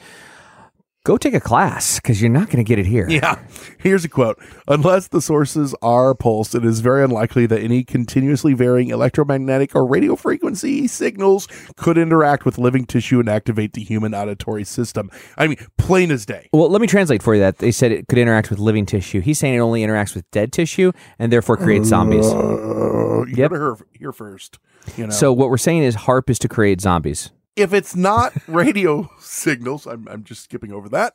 [1.04, 3.06] go take a class because you're not going to get it here.
[3.08, 3.38] Yeah.
[3.78, 4.38] Here's a quote.
[4.66, 9.86] Unless the sources are pulsed, it is very unlikely that any continuously varying electromagnetic or
[9.86, 11.46] radio frequency signals
[11.76, 15.10] could interact with living tissue and activate the human auditory system.
[15.36, 16.48] I mean, plain as day.
[16.52, 19.20] Well, let me translate for you that they said it could interact with living tissue.
[19.20, 22.26] He's saying it only interacts with dead tissue and therefore creates zombies.
[22.26, 23.50] Uh, you Yep.
[23.50, 24.58] heard her here first.
[24.96, 25.10] You know.
[25.12, 27.30] So what we're saying is HAARP is to create zombies.
[27.56, 31.14] If it's not radio signals, I'm, I'm just skipping over that.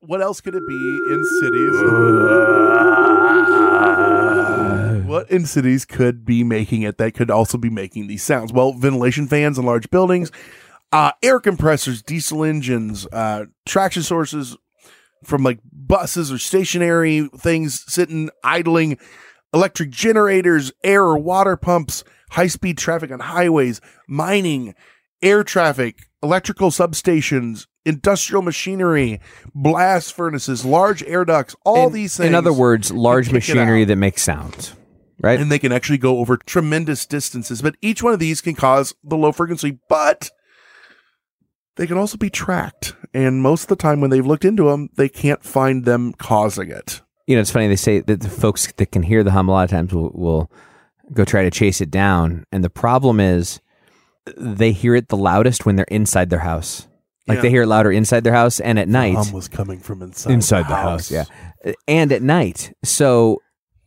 [0.00, 1.72] What else could it be in cities?
[5.06, 8.52] what in cities could be making it that could also be making these sounds?
[8.52, 10.30] Well, ventilation fans in large buildings,
[10.92, 14.56] uh, air compressors, diesel engines, uh, traction sources
[15.24, 18.98] from like buses or stationary things sitting idling,
[19.52, 24.74] electric generators, air or water pumps, high speed traffic on highways, mining,
[25.22, 29.20] air traffic, electrical substations, industrial machinery,
[29.54, 32.28] blast furnaces, large air ducts, all In- these things.
[32.28, 34.72] In other words, large machinery that makes sound.
[35.20, 35.40] Right?
[35.40, 37.60] And they can actually go over tremendous distances.
[37.60, 40.30] But each one of these can cause the low frequency, but
[41.74, 42.94] they can also be tracked.
[43.12, 46.70] And most of the time when they've looked into them, they can't find them causing
[46.70, 47.02] it.
[47.26, 47.66] you know, it's funny.
[47.66, 50.10] They say that the folks that can hear the hum a lot of times will,
[50.14, 50.52] will
[51.12, 52.44] go try to chase it down.
[52.52, 53.60] And the problem is
[54.36, 56.86] they hear it the loudest when they're inside their house.
[57.26, 57.42] Like Yeah.
[57.42, 59.14] they hear it louder inside their house and at night.
[59.16, 61.10] hum was coming from inside, inside the house.
[61.10, 61.24] Yeah.
[61.86, 62.72] And at night.
[62.84, 63.42] So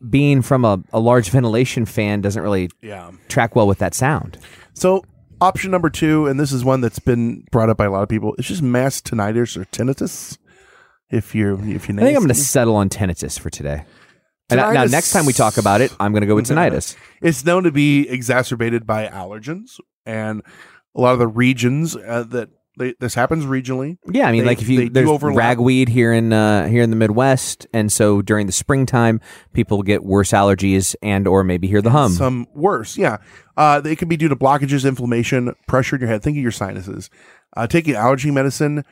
[0.08, 3.10] being from a, a large ventilation fan doesn't really Yeah.
[3.28, 4.38] track well with that sound.
[4.74, 5.04] So
[5.40, 8.08] option number two, and this is one that's been brought up by a lot of
[8.08, 10.38] people, it's just mass tinnitus or tinnitus.
[11.10, 13.84] If you're if you I think I'm going to settle on tinnitus for today.
[14.50, 16.46] And now, now, Tinnitus- next time we talk about it, I'm going to go with
[16.46, 16.96] tinnitus.
[17.20, 20.42] It's known to be exacerbated by allergens and
[20.94, 23.98] a lot of the regions uh, that they, this happens regionally.
[24.10, 26.96] Yeah, I mean, They- like if you there's ragweed here in uh, here in the
[26.96, 29.20] Midwest, and so during the springtime,
[29.52, 32.12] people get worse allergies and or maybe hear the hum.
[32.12, 33.18] Some worse, yeah.
[33.56, 36.22] Uh, they can be due to blockages, inflammation, pressure in your head.
[36.22, 37.10] Think of your sinuses.
[37.54, 38.82] Uh, taking allergy medicine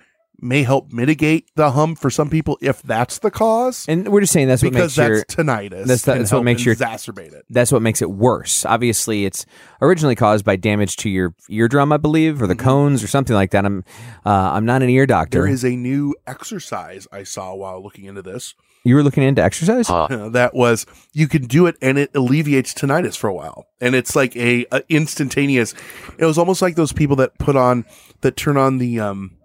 [0.42, 3.86] may help mitigate the hum for some people if that's the cause.
[3.88, 5.86] and we're just saying that's what because makes your tinnitus.
[5.86, 7.44] That's, can that's what makes your exacerbate it.
[7.50, 8.64] That's what makes it worse.
[8.64, 9.46] Obviously, it's
[9.82, 13.50] originally caused by damage to your eardrum, I believe, or the cones or something like
[13.52, 13.64] that.
[13.64, 13.84] I'm
[14.24, 15.38] uh, I'm not an ear doctor.
[15.40, 15.46] Mm-hmm.
[15.46, 18.54] There is a new exercise I saw while looking into this.
[18.84, 19.90] you were looking into exercise?
[19.90, 23.94] Uh, that was you can do it and it alleviates tinnitus for a while and
[23.94, 25.74] it's like a, a instantaneous
[26.18, 27.84] it was almost like those people that put on
[28.22, 29.36] that turn on the um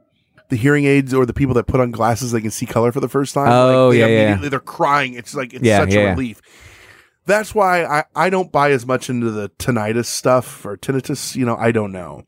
[0.50, 3.00] the hearing aids or the people that put on glasses they can see color for
[3.00, 4.50] the first time Oh, like they yeah, yeah.
[4.50, 6.10] They're crying it's like it's Yeah, such a yeah.
[6.12, 6.42] relief
[7.26, 11.46] that's why I, I don't buy as much into the tinnitus stuff or tinnitus you
[11.46, 12.24] know i don't know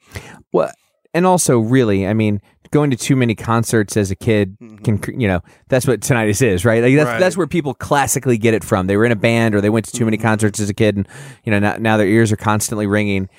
[0.51, 0.71] Well,
[1.13, 5.27] and also, really, I mean, going to too many concerts as a kid can, you
[5.27, 6.83] know, that's what tinnitus is, right?
[6.83, 7.13] Like that's Mm-hmm.
[7.13, 7.19] Right.
[7.19, 8.85] that's where people classically get it from.
[8.85, 10.05] They were in a band or they went to too Mm-hmm.
[10.05, 11.07] many concerts as a kid, and
[11.43, 13.29] you know, now, now their ears are constantly ringing.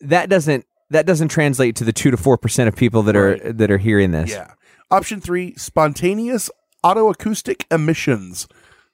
[0.00, 3.36] That doesn't that doesn't translate to the two to four percent of people that are
[3.52, 4.30] that are hearing this.
[4.30, 4.52] Yeah.
[4.90, 6.50] Option three, spontaneous
[6.84, 8.46] otoacoustic emissions.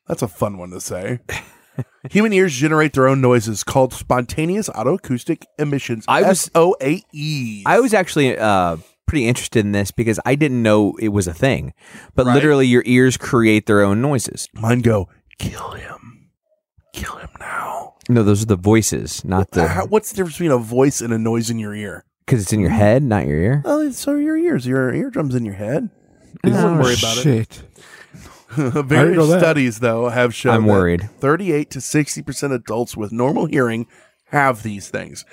[0.09, 1.21] That's a fun one to say.
[2.11, 6.05] Human ears generate their own noises called spontaneous otoacoustic emissions.
[6.09, 7.63] I was- S O A E.
[7.67, 8.77] I was actually uh,
[9.07, 11.73] pretty interested in this because I didn't know it was a thing.
[12.15, 12.35] But Right.
[12.35, 14.49] literally, your ears create their own noises.
[14.55, 16.31] Mine go, kill him.
[16.93, 17.80] Kill him now.
[18.11, 21.13] No, those are the voices, not the How- what's the difference between a voice and
[21.13, 22.05] a noise in your ear?
[22.27, 23.63] because it's in your head, not your ear.
[23.65, 24.65] Oh, so your ears.
[24.65, 25.91] Your eardrums in your head.
[26.45, 27.23] I Oh, wouldn't worry about it.
[27.23, 27.63] shit.
[28.57, 29.41] Various know that.
[29.41, 31.11] studies, though, have shown I'm that worried.
[31.19, 33.87] 38 to 60 percent of adults with normal hearing
[34.27, 35.25] have these things.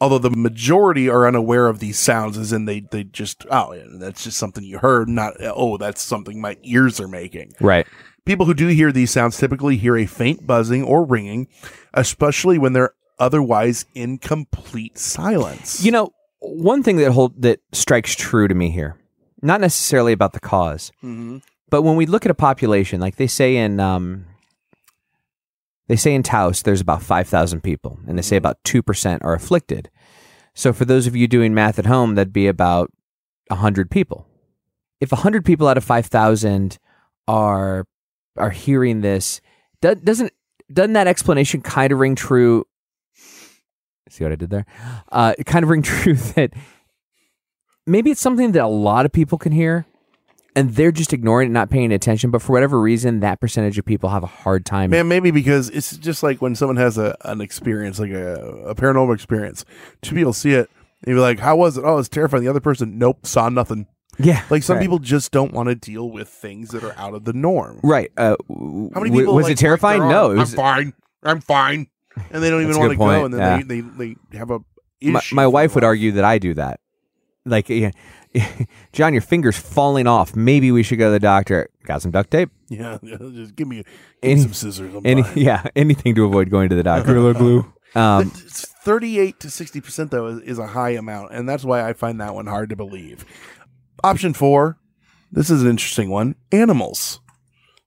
[0.00, 3.84] Although the majority are unaware of these sounds, as in they they just oh yeah,
[3.94, 7.52] that's just something you heard, not oh that's something my ears are making.
[7.60, 7.86] Right.
[8.28, 11.48] People who do hear these sounds typically hear a faint buzzing or ringing,
[11.94, 15.82] especially when they're otherwise in complete silence.
[15.82, 16.10] You know,
[16.40, 18.96] one thing that hold that strikes true to me here,
[19.40, 21.40] not necessarily about the because Mhm.
[21.70, 24.26] but when we look at a population, like they say in um,
[25.88, 29.24] they say in Taos, there's about five thousand people, and they say about two percent
[29.24, 29.88] are afflicted.
[30.54, 32.92] So for those of you doing math at home, that'd be about
[33.50, 34.26] hundred people.
[35.00, 36.76] If hundred people out of five thousand
[37.26, 37.86] are
[38.38, 39.40] are hearing this,
[39.80, 40.32] do, doesn't
[40.72, 42.64] doesn't that explanation kind of ring true?
[44.08, 44.66] See what I did there?
[45.10, 46.52] Uh, it kind of ring true that
[47.86, 49.86] maybe it's something that a lot of people can hear
[50.58, 52.30] and they're just ignoring it, not paying attention.
[52.30, 54.90] But for whatever reason, that percentage of people have a hard time.
[54.90, 58.34] Man, maybe because it's just like when someone has a an experience, like a,
[58.66, 59.64] a paranormal experience.
[60.02, 60.68] Two people see it,
[61.04, 62.42] and you're like, "How was it?" Oh, it's terrifying.
[62.42, 63.86] The other person, nope, saw nothing.
[64.18, 64.82] Yeah, like some right.
[64.82, 67.80] people just don't want to deal with things that are out of the norm.
[67.82, 68.10] Right?
[68.16, 68.54] Uh, How
[69.00, 70.00] many w- people was like, it terrifying?
[70.00, 70.36] break their No, arm?
[70.36, 70.52] it was.
[70.52, 70.92] I'm fine.
[71.22, 71.86] I'm fine.
[72.32, 73.64] And they don't even want to good go, point, and then yeah.
[73.66, 74.58] they, they they have a
[75.00, 75.88] my, issue my for wife would life.
[75.88, 76.80] argue that I do that.
[77.44, 77.92] Like, yeah,
[78.92, 80.34] John, your finger's falling off.
[80.34, 81.68] Maybe we should go to the doctor.
[81.84, 82.50] Got some duct tape?
[82.70, 83.92] Yeah, yeah, just give me, give me
[84.22, 84.94] Any- some scissors.
[84.94, 85.32] I'm Any, fine.
[85.38, 87.14] yeah, anything to avoid going to the doctor.
[87.14, 87.72] Gorilla glue.
[87.94, 91.94] Um, 38 to 60 percent though is, is a high amount, and that's why I
[91.94, 93.24] find that one hard to believe.
[94.04, 94.78] Option four,
[95.32, 97.20] this is an interesting one: animals.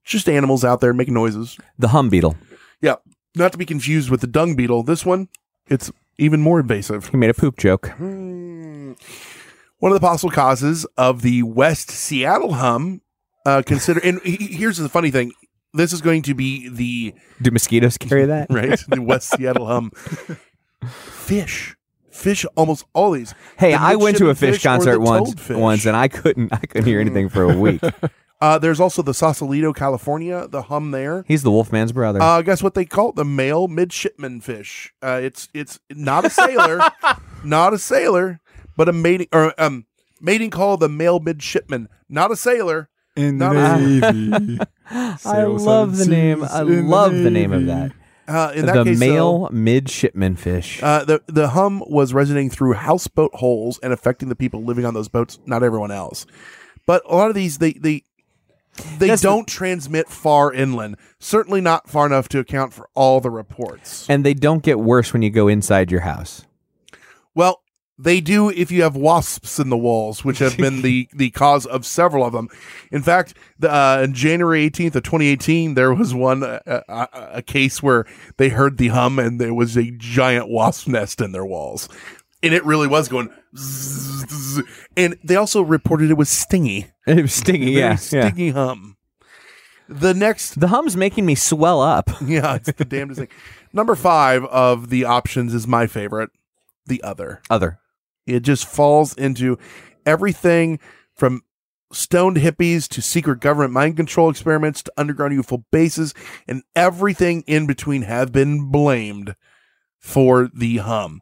[0.04, 1.58] Just animals out there making noises.
[1.78, 2.36] the hum beetle.
[2.82, 2.96] Yeah,
[3.36, 4.84] not to be confused with the dung beetle.
[4.84, 5.30] This one,
[5.68, 7.10] it's even more invasive.
[7.10, 7.90] He made a poop joke.
[7.90, 8.94] Hmm.
[9.80, 13.02] One of the possible causes of the West Seattle hum,
[13.46, 14.00] uh, consider.
[14.04, 15.32] And here's the funny thing:
[15.74, 18.48] this is going to be the Do mosquitoes carry that?
[18.52, 19.92] right the West Seattle hum.
[20.86, 21.76] Fish,
[22.22, 23.34] fish, almost all these.
[23.58, 25.60] Hey, I went to a midshipman fish concert once, toadfish.
[25.60, 27.82] once, and I couldn't, I couldn't hear anything for a week.
[28.42, 31.24] Uh, there's also the Sausalito, California, the hum there.
[31.28, 32.20] He's the Wolfman's brother.
[32.20, 33.16] Uh, guess what they call it?
[33.16, 34.92] The male midshipman fish.
[35.00, 36.80] Uh, it's it's not a sailor,
[37.44, 38.40] not a sailor,
[38.76, 39.86] but a mating or um
[40.20, 42.90] mating call the male midshipman, not a sailor.
[43.16, 44.60] In the Not a- Navy.
[44.90, 46.44] I love the name.
[46.44, 47.92] I in the love the name of that.
[48.32, 50.82] Uh, in that the case, male midshipman fish.
[50.82, 54.94] uh, the the hum was resonating through houseboat holes and affecting the people living on
[54.94, 56.26] those boats, not everyone else.
[56.86, 58.04] But a lot of these, they they
[58.98, 60.96] they That's don't transmit far inland.
[61.20, 64.10] Certainly not far enough to account for all the reports.
[64.10, 66.46] and they don't get worse when you go inside your house.
[67.36, 67.62] Well,
[68.02, 71.66] they do if you have wasps in the walls, which have been the, the cause
[71.68, 72.50] of several of them.
[72.92, 77.42] In fact, the, uh, on January 18th of 2018, there was one uh, uh, a
[77.42, 78.06] case where
[78.38, 81.88] they heard the hum and there was a giant wasp nest in their walls.
[82.42, 84.64] And it really was going zzz, zzz.
[84.98, 86.88] and they also reported it was stingy.
[87.08, 87.96] It was stingy, yeah, yeah.
[87.96, 88.98] stingy hum.
[89.88, 92.10] The next The hum's making me swell up.
[92.24, 93.28] yeah, it's the damnedest thing.
[93.74, 96.30] Number 5 of the options is my favorite,
[96.88, 97.42] the other.
[97.50, 97.80] Other.
[98.26, 99.58] It just falls into
[100.06, 100.80] everything
[101.16, 101.42] from
[101.92, 106.14] stoned hippies to secret government mind control experiments to underground UFO bases,
[106.48, 109.36] and everything in between have been blamed
[110.00, 111.22] for the hum.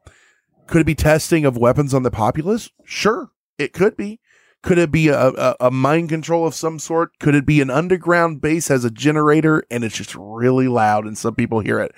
[0.68, 2.70] Could it be testing of weapons on the populace?
[2.86, 4.20] Sure, it could be.
[4.62, 7.18] Could it be a, a, a mind control of some sort?
[7.20, 11.18] Could it be an underground base has a generator and it's just really loud and
[11.18, 11.94] some people hear it?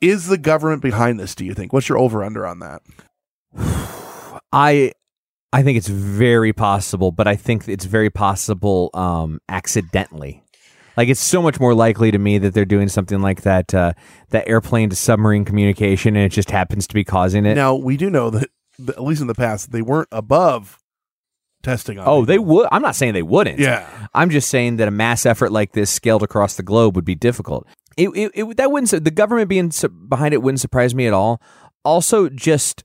[0.00, 1.72] Is the government behind this, do you think?
[1.72, 2.82] What's your over under on that?
[4.52, 4.92] I
[5.52, 10.42] I think it's very possible, but I think it's very possible um, accidentally.
[10.96, 13.92] Like it's so much more likely to me that they're doing something like that uh,
[14.30, 17.54] that airplane to submarine communication, and it just happens to be causing it.
[17.54, 20.78] Now we do know that, that at least in the past they weren't above
[21.62, 22.06] testing on.
[22.06, 22.26] oh, people.
[22.26, 22.68] they would.
[22.72, 23.58] I'm not saying they wouldn't.
[23.60, 23.88] Yeah.
[24.12, 27.14] I'm just saying that a mass effort like this scaled across the globe would be
[27.14, 27.66] difficult.
[27.96, 29.72] It, it, it that wouldn't the government being
[30.08, 31.40] behind it wouldn't surprise me at all.
[31.84, 32.84] Also, just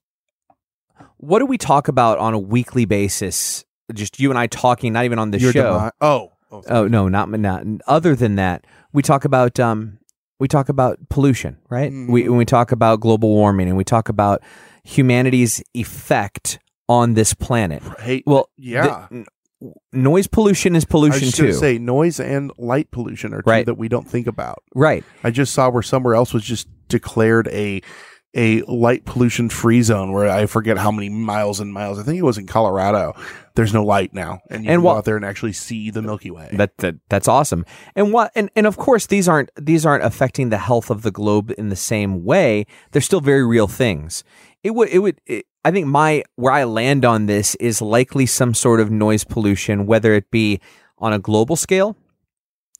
[1.23, 3.63] what do we talk about on a weekly basis?
[3.93, 5.77] Just you and I talking, not even on the Your show.
[5.77, 7.63] demi- oh, oh, Oh no, not not.
[7.87, 9.99] Other than that, we talk about um,
[10.39, 11.91] we talk about pollution, right?
[11.91, 12.11] Mm-hmm.
[12.11, 14.41] We when we talk about global warming, and we talk about
[14.83, 16.59] humanity's effect
[16.89, 17.81] on this planet.
[17.99, 19.07] Hey, well, yeah.
[19.09, 19.25] the-
[19.93, 21.53] noise pollution is pollution too.
[21.53, 23.65] say noise and light pollution are two Right.
[23.65, 24.61] that we don't think about.
[24.75, 25.05] right.
[25.23, 27.81] I just saw where somewhere else was just declared a
[28.35, 31.99] a light pollution free zone where I forget how many miles and miles.
[31.99, 33.13] I think it was in Colorado.
[33.55, 36.01] There's no light now, and you And can go out there and actually see the
[36.01, 36.49] Milky Way.
[36.53, 37.65] That, that that's awesome.
[37.95, 41.11] And what and, and of course these aren't these aren't affecting the health of the
[41.11, 42.65] globe in the same way.
[42.91, 44.23] They're still very real things.
[44.63, 48.25] It would it would it, I think my where I land on this is likely
[48.25, 50.59] some sort of noise pollution, whether it be
[50.97, 51.95] on a global scale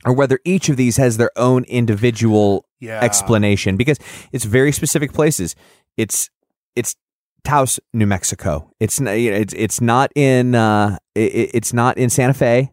[0.06, 3.00] or whether each of these has their own individual Yeah.
[3.02, 3.98] explanation because
[4.32, 5.56] it's very specific places.
[5.98, 6.30] It's
[6.76, 6.96] it's
[7.44, 8.72] Taos, New Mexico.
[8.80, 12.72] It's you know, it's it's not in uh it, it's not in Santa Fe.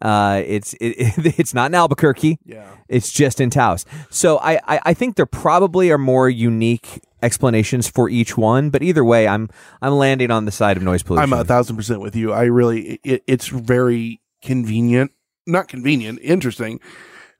[0.00, 0.94] Uh, it's it,
[1.40, 2.38] it's not in Albuquerque.
[2.44, 2.64] Yeah.
[2.88, 3.84] It's just in Taos.
[4.10, 8.80] So I, I I think there probably are more unique explanations for each one, but
[8.82, 9.48] either way, I'm
[9.82, 11.32] I'm landing on the side of noise pollution.
[11.32, 12.32] I'm a thousand percent with you.
[12.32, 15.10] I really, it, it's very convenient,
[15.48, 16.78] not convenient, interesting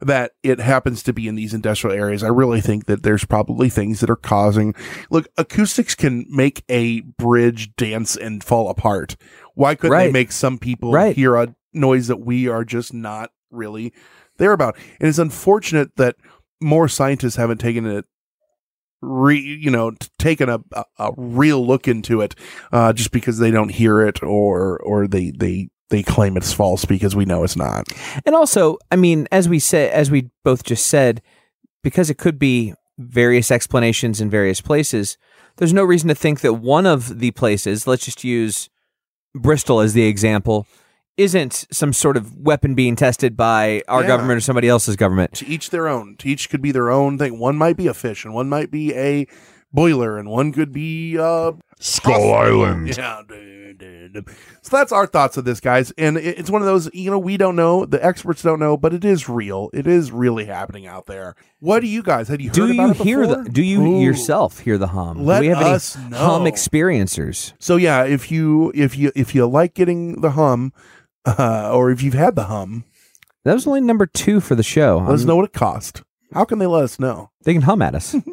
[0.01, 2.23] that it happens to be in these industrial areas.
[2.23, 4.75] I really think that there's probably things that are causing,
[5.11, 9.17] look, acoustics can make a bridge dance and fall apart.
[9.55, 11.17] Why couldn't they make some people Right.
[11.17, 13.93] hear a noise that we are just not really
[14.37, 14.77] there about?
[15.01, 16.15] And it's unfortunate that
[16.61, 18.05] more scientists haven't taken it
[19.01, 22.35] re you know t- taken a, a, a real look into it
[22.73, 26.84] uh just because they don't hear it or or they they they claim it's false
[26.84, 27.89] because we know it's not
[28.26, 31.22] And also, I mean, as we said, as we both just said,
[31.82, 35.16] because it could be various explanations in various places,
[35.57, 38.68] there's no reason to think that one of the places, let's just use
[39.34, 40.66] Bristol as the example,
[41.16, 44.07] isn't some sort of weapon being tested by our Yeah.
[44.09, 45.32] government or somebody else's government.
[45.34, 47.95] to each their own to each could be their own thing one might be a
[47.95, 49.26] fish and one might be a
[49.73, 52.97] boiler and one could be uh Skull Island.
[52.97, 53.23] yeah
[54.62, 57.37] so that's our thoughts of this guys and it's one of those you know we
[57.37, 61.07] don't know the experts don't know but it is real it is really happening out
[61.07, 63.45] there what do you guys have you heard Do about you it hear before?
[63.45, 63.51] the?
[63.51, 64.01] Do you Ooh.
[64.03, 65.25] yourself hear the hum?
[65.25, 66.16] Let do we have us any know.
[66.19, 67.53] hum experiencers?
[67.61, 70.73] So yeah, if you if you if you like getting the hum,
[71.25, 72.85] uh, or if you've had the hum,
[73.45, 74.99] That was only number two for the show.
[74.99, 76.03] let us know what it cost.
[76.35, 77.31] How can they let us know?
[77.45, 78.14] They can hum at us.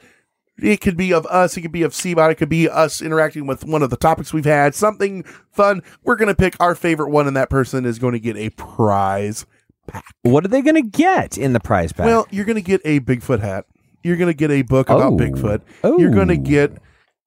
[0.62, 1.58] It could be of us.
[1.58, 2.30] It could be of Seabot.
[2.32, 4.76] It could be us interacting with one of the topics we've had.
[4.76, 5.82] Something fun.
[6.04, 9.46] We're gonna pick our favorite one, and that person is going to get a prize.
[9.88, 10.04] Pack.
[10.22, 12.06] What are they going to get in the prize pack?
[12.06, 13.66] Well, you're gonna get a Bigfoot hat.
[14.04, 15.18] You're gonna get a book about Oh.
[15.18, 15.62] Bigfoot.
[15.84, 16.38] You're gonna Oh.
[16.38, 16.78] get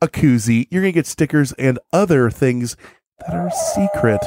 [0.01, 0.68] a koozie.
[0.70, 2.76] You're gonna get stickers and other things
[3.21, 4.21] that are secret.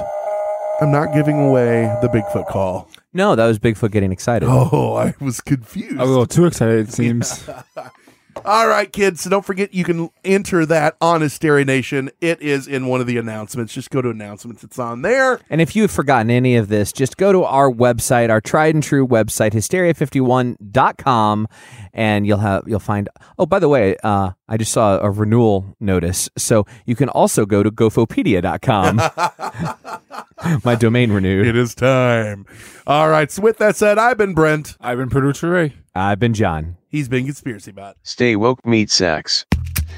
[0.80, 2.88] I'm not giving away the Bigfoot call.
[3.14, 4.48] no, that was Bigfoot getting excited.
[4.50, 5.98] Oh, I was confused.
[5.98, 7.48] A little too excited, it seems.
[8.46, 9.22] All right, kids.
[9.22, 12.12] So don't forget you can enter that on Hysteria Nation.
[12.22, 13.74] It is in one of the announcements.
[13.74, 14.64] Just go to announcements.
[14.64, 15.40] It's on there.
[15.50, 18.76] And if you have forgotten any of this, just go to our website, our tried
[18.76, 21.48] and true website, hysteria51.com,
[21.94, 23.10] and you'll have you'll find
[23.40, 26.30] Oh, by the way, uh, I just saw a renewal notice.
[26.38, 28.98] So you can also go to gofopedia.com.
[30.64, 31.48] My domain renewed.
[31.48, 32.46] It is time.
[32.86, 33.30] All right.
[33.32, 34.78] So with that said, I've been Brent.
[34.80, 35.74] I've been producer Ray.
[35.96, 36.78] I've been John.
[36.88, 37.98] He's been Conspiracy Bot.
[38.04, 39.46] Stay woke, meat sacks.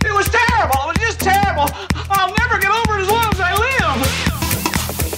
[0.03, 0.79] It was terrible.
[0.89, 1.67] It was just terrible.
[2.09, 3.38] I'll never get over it as long as I live.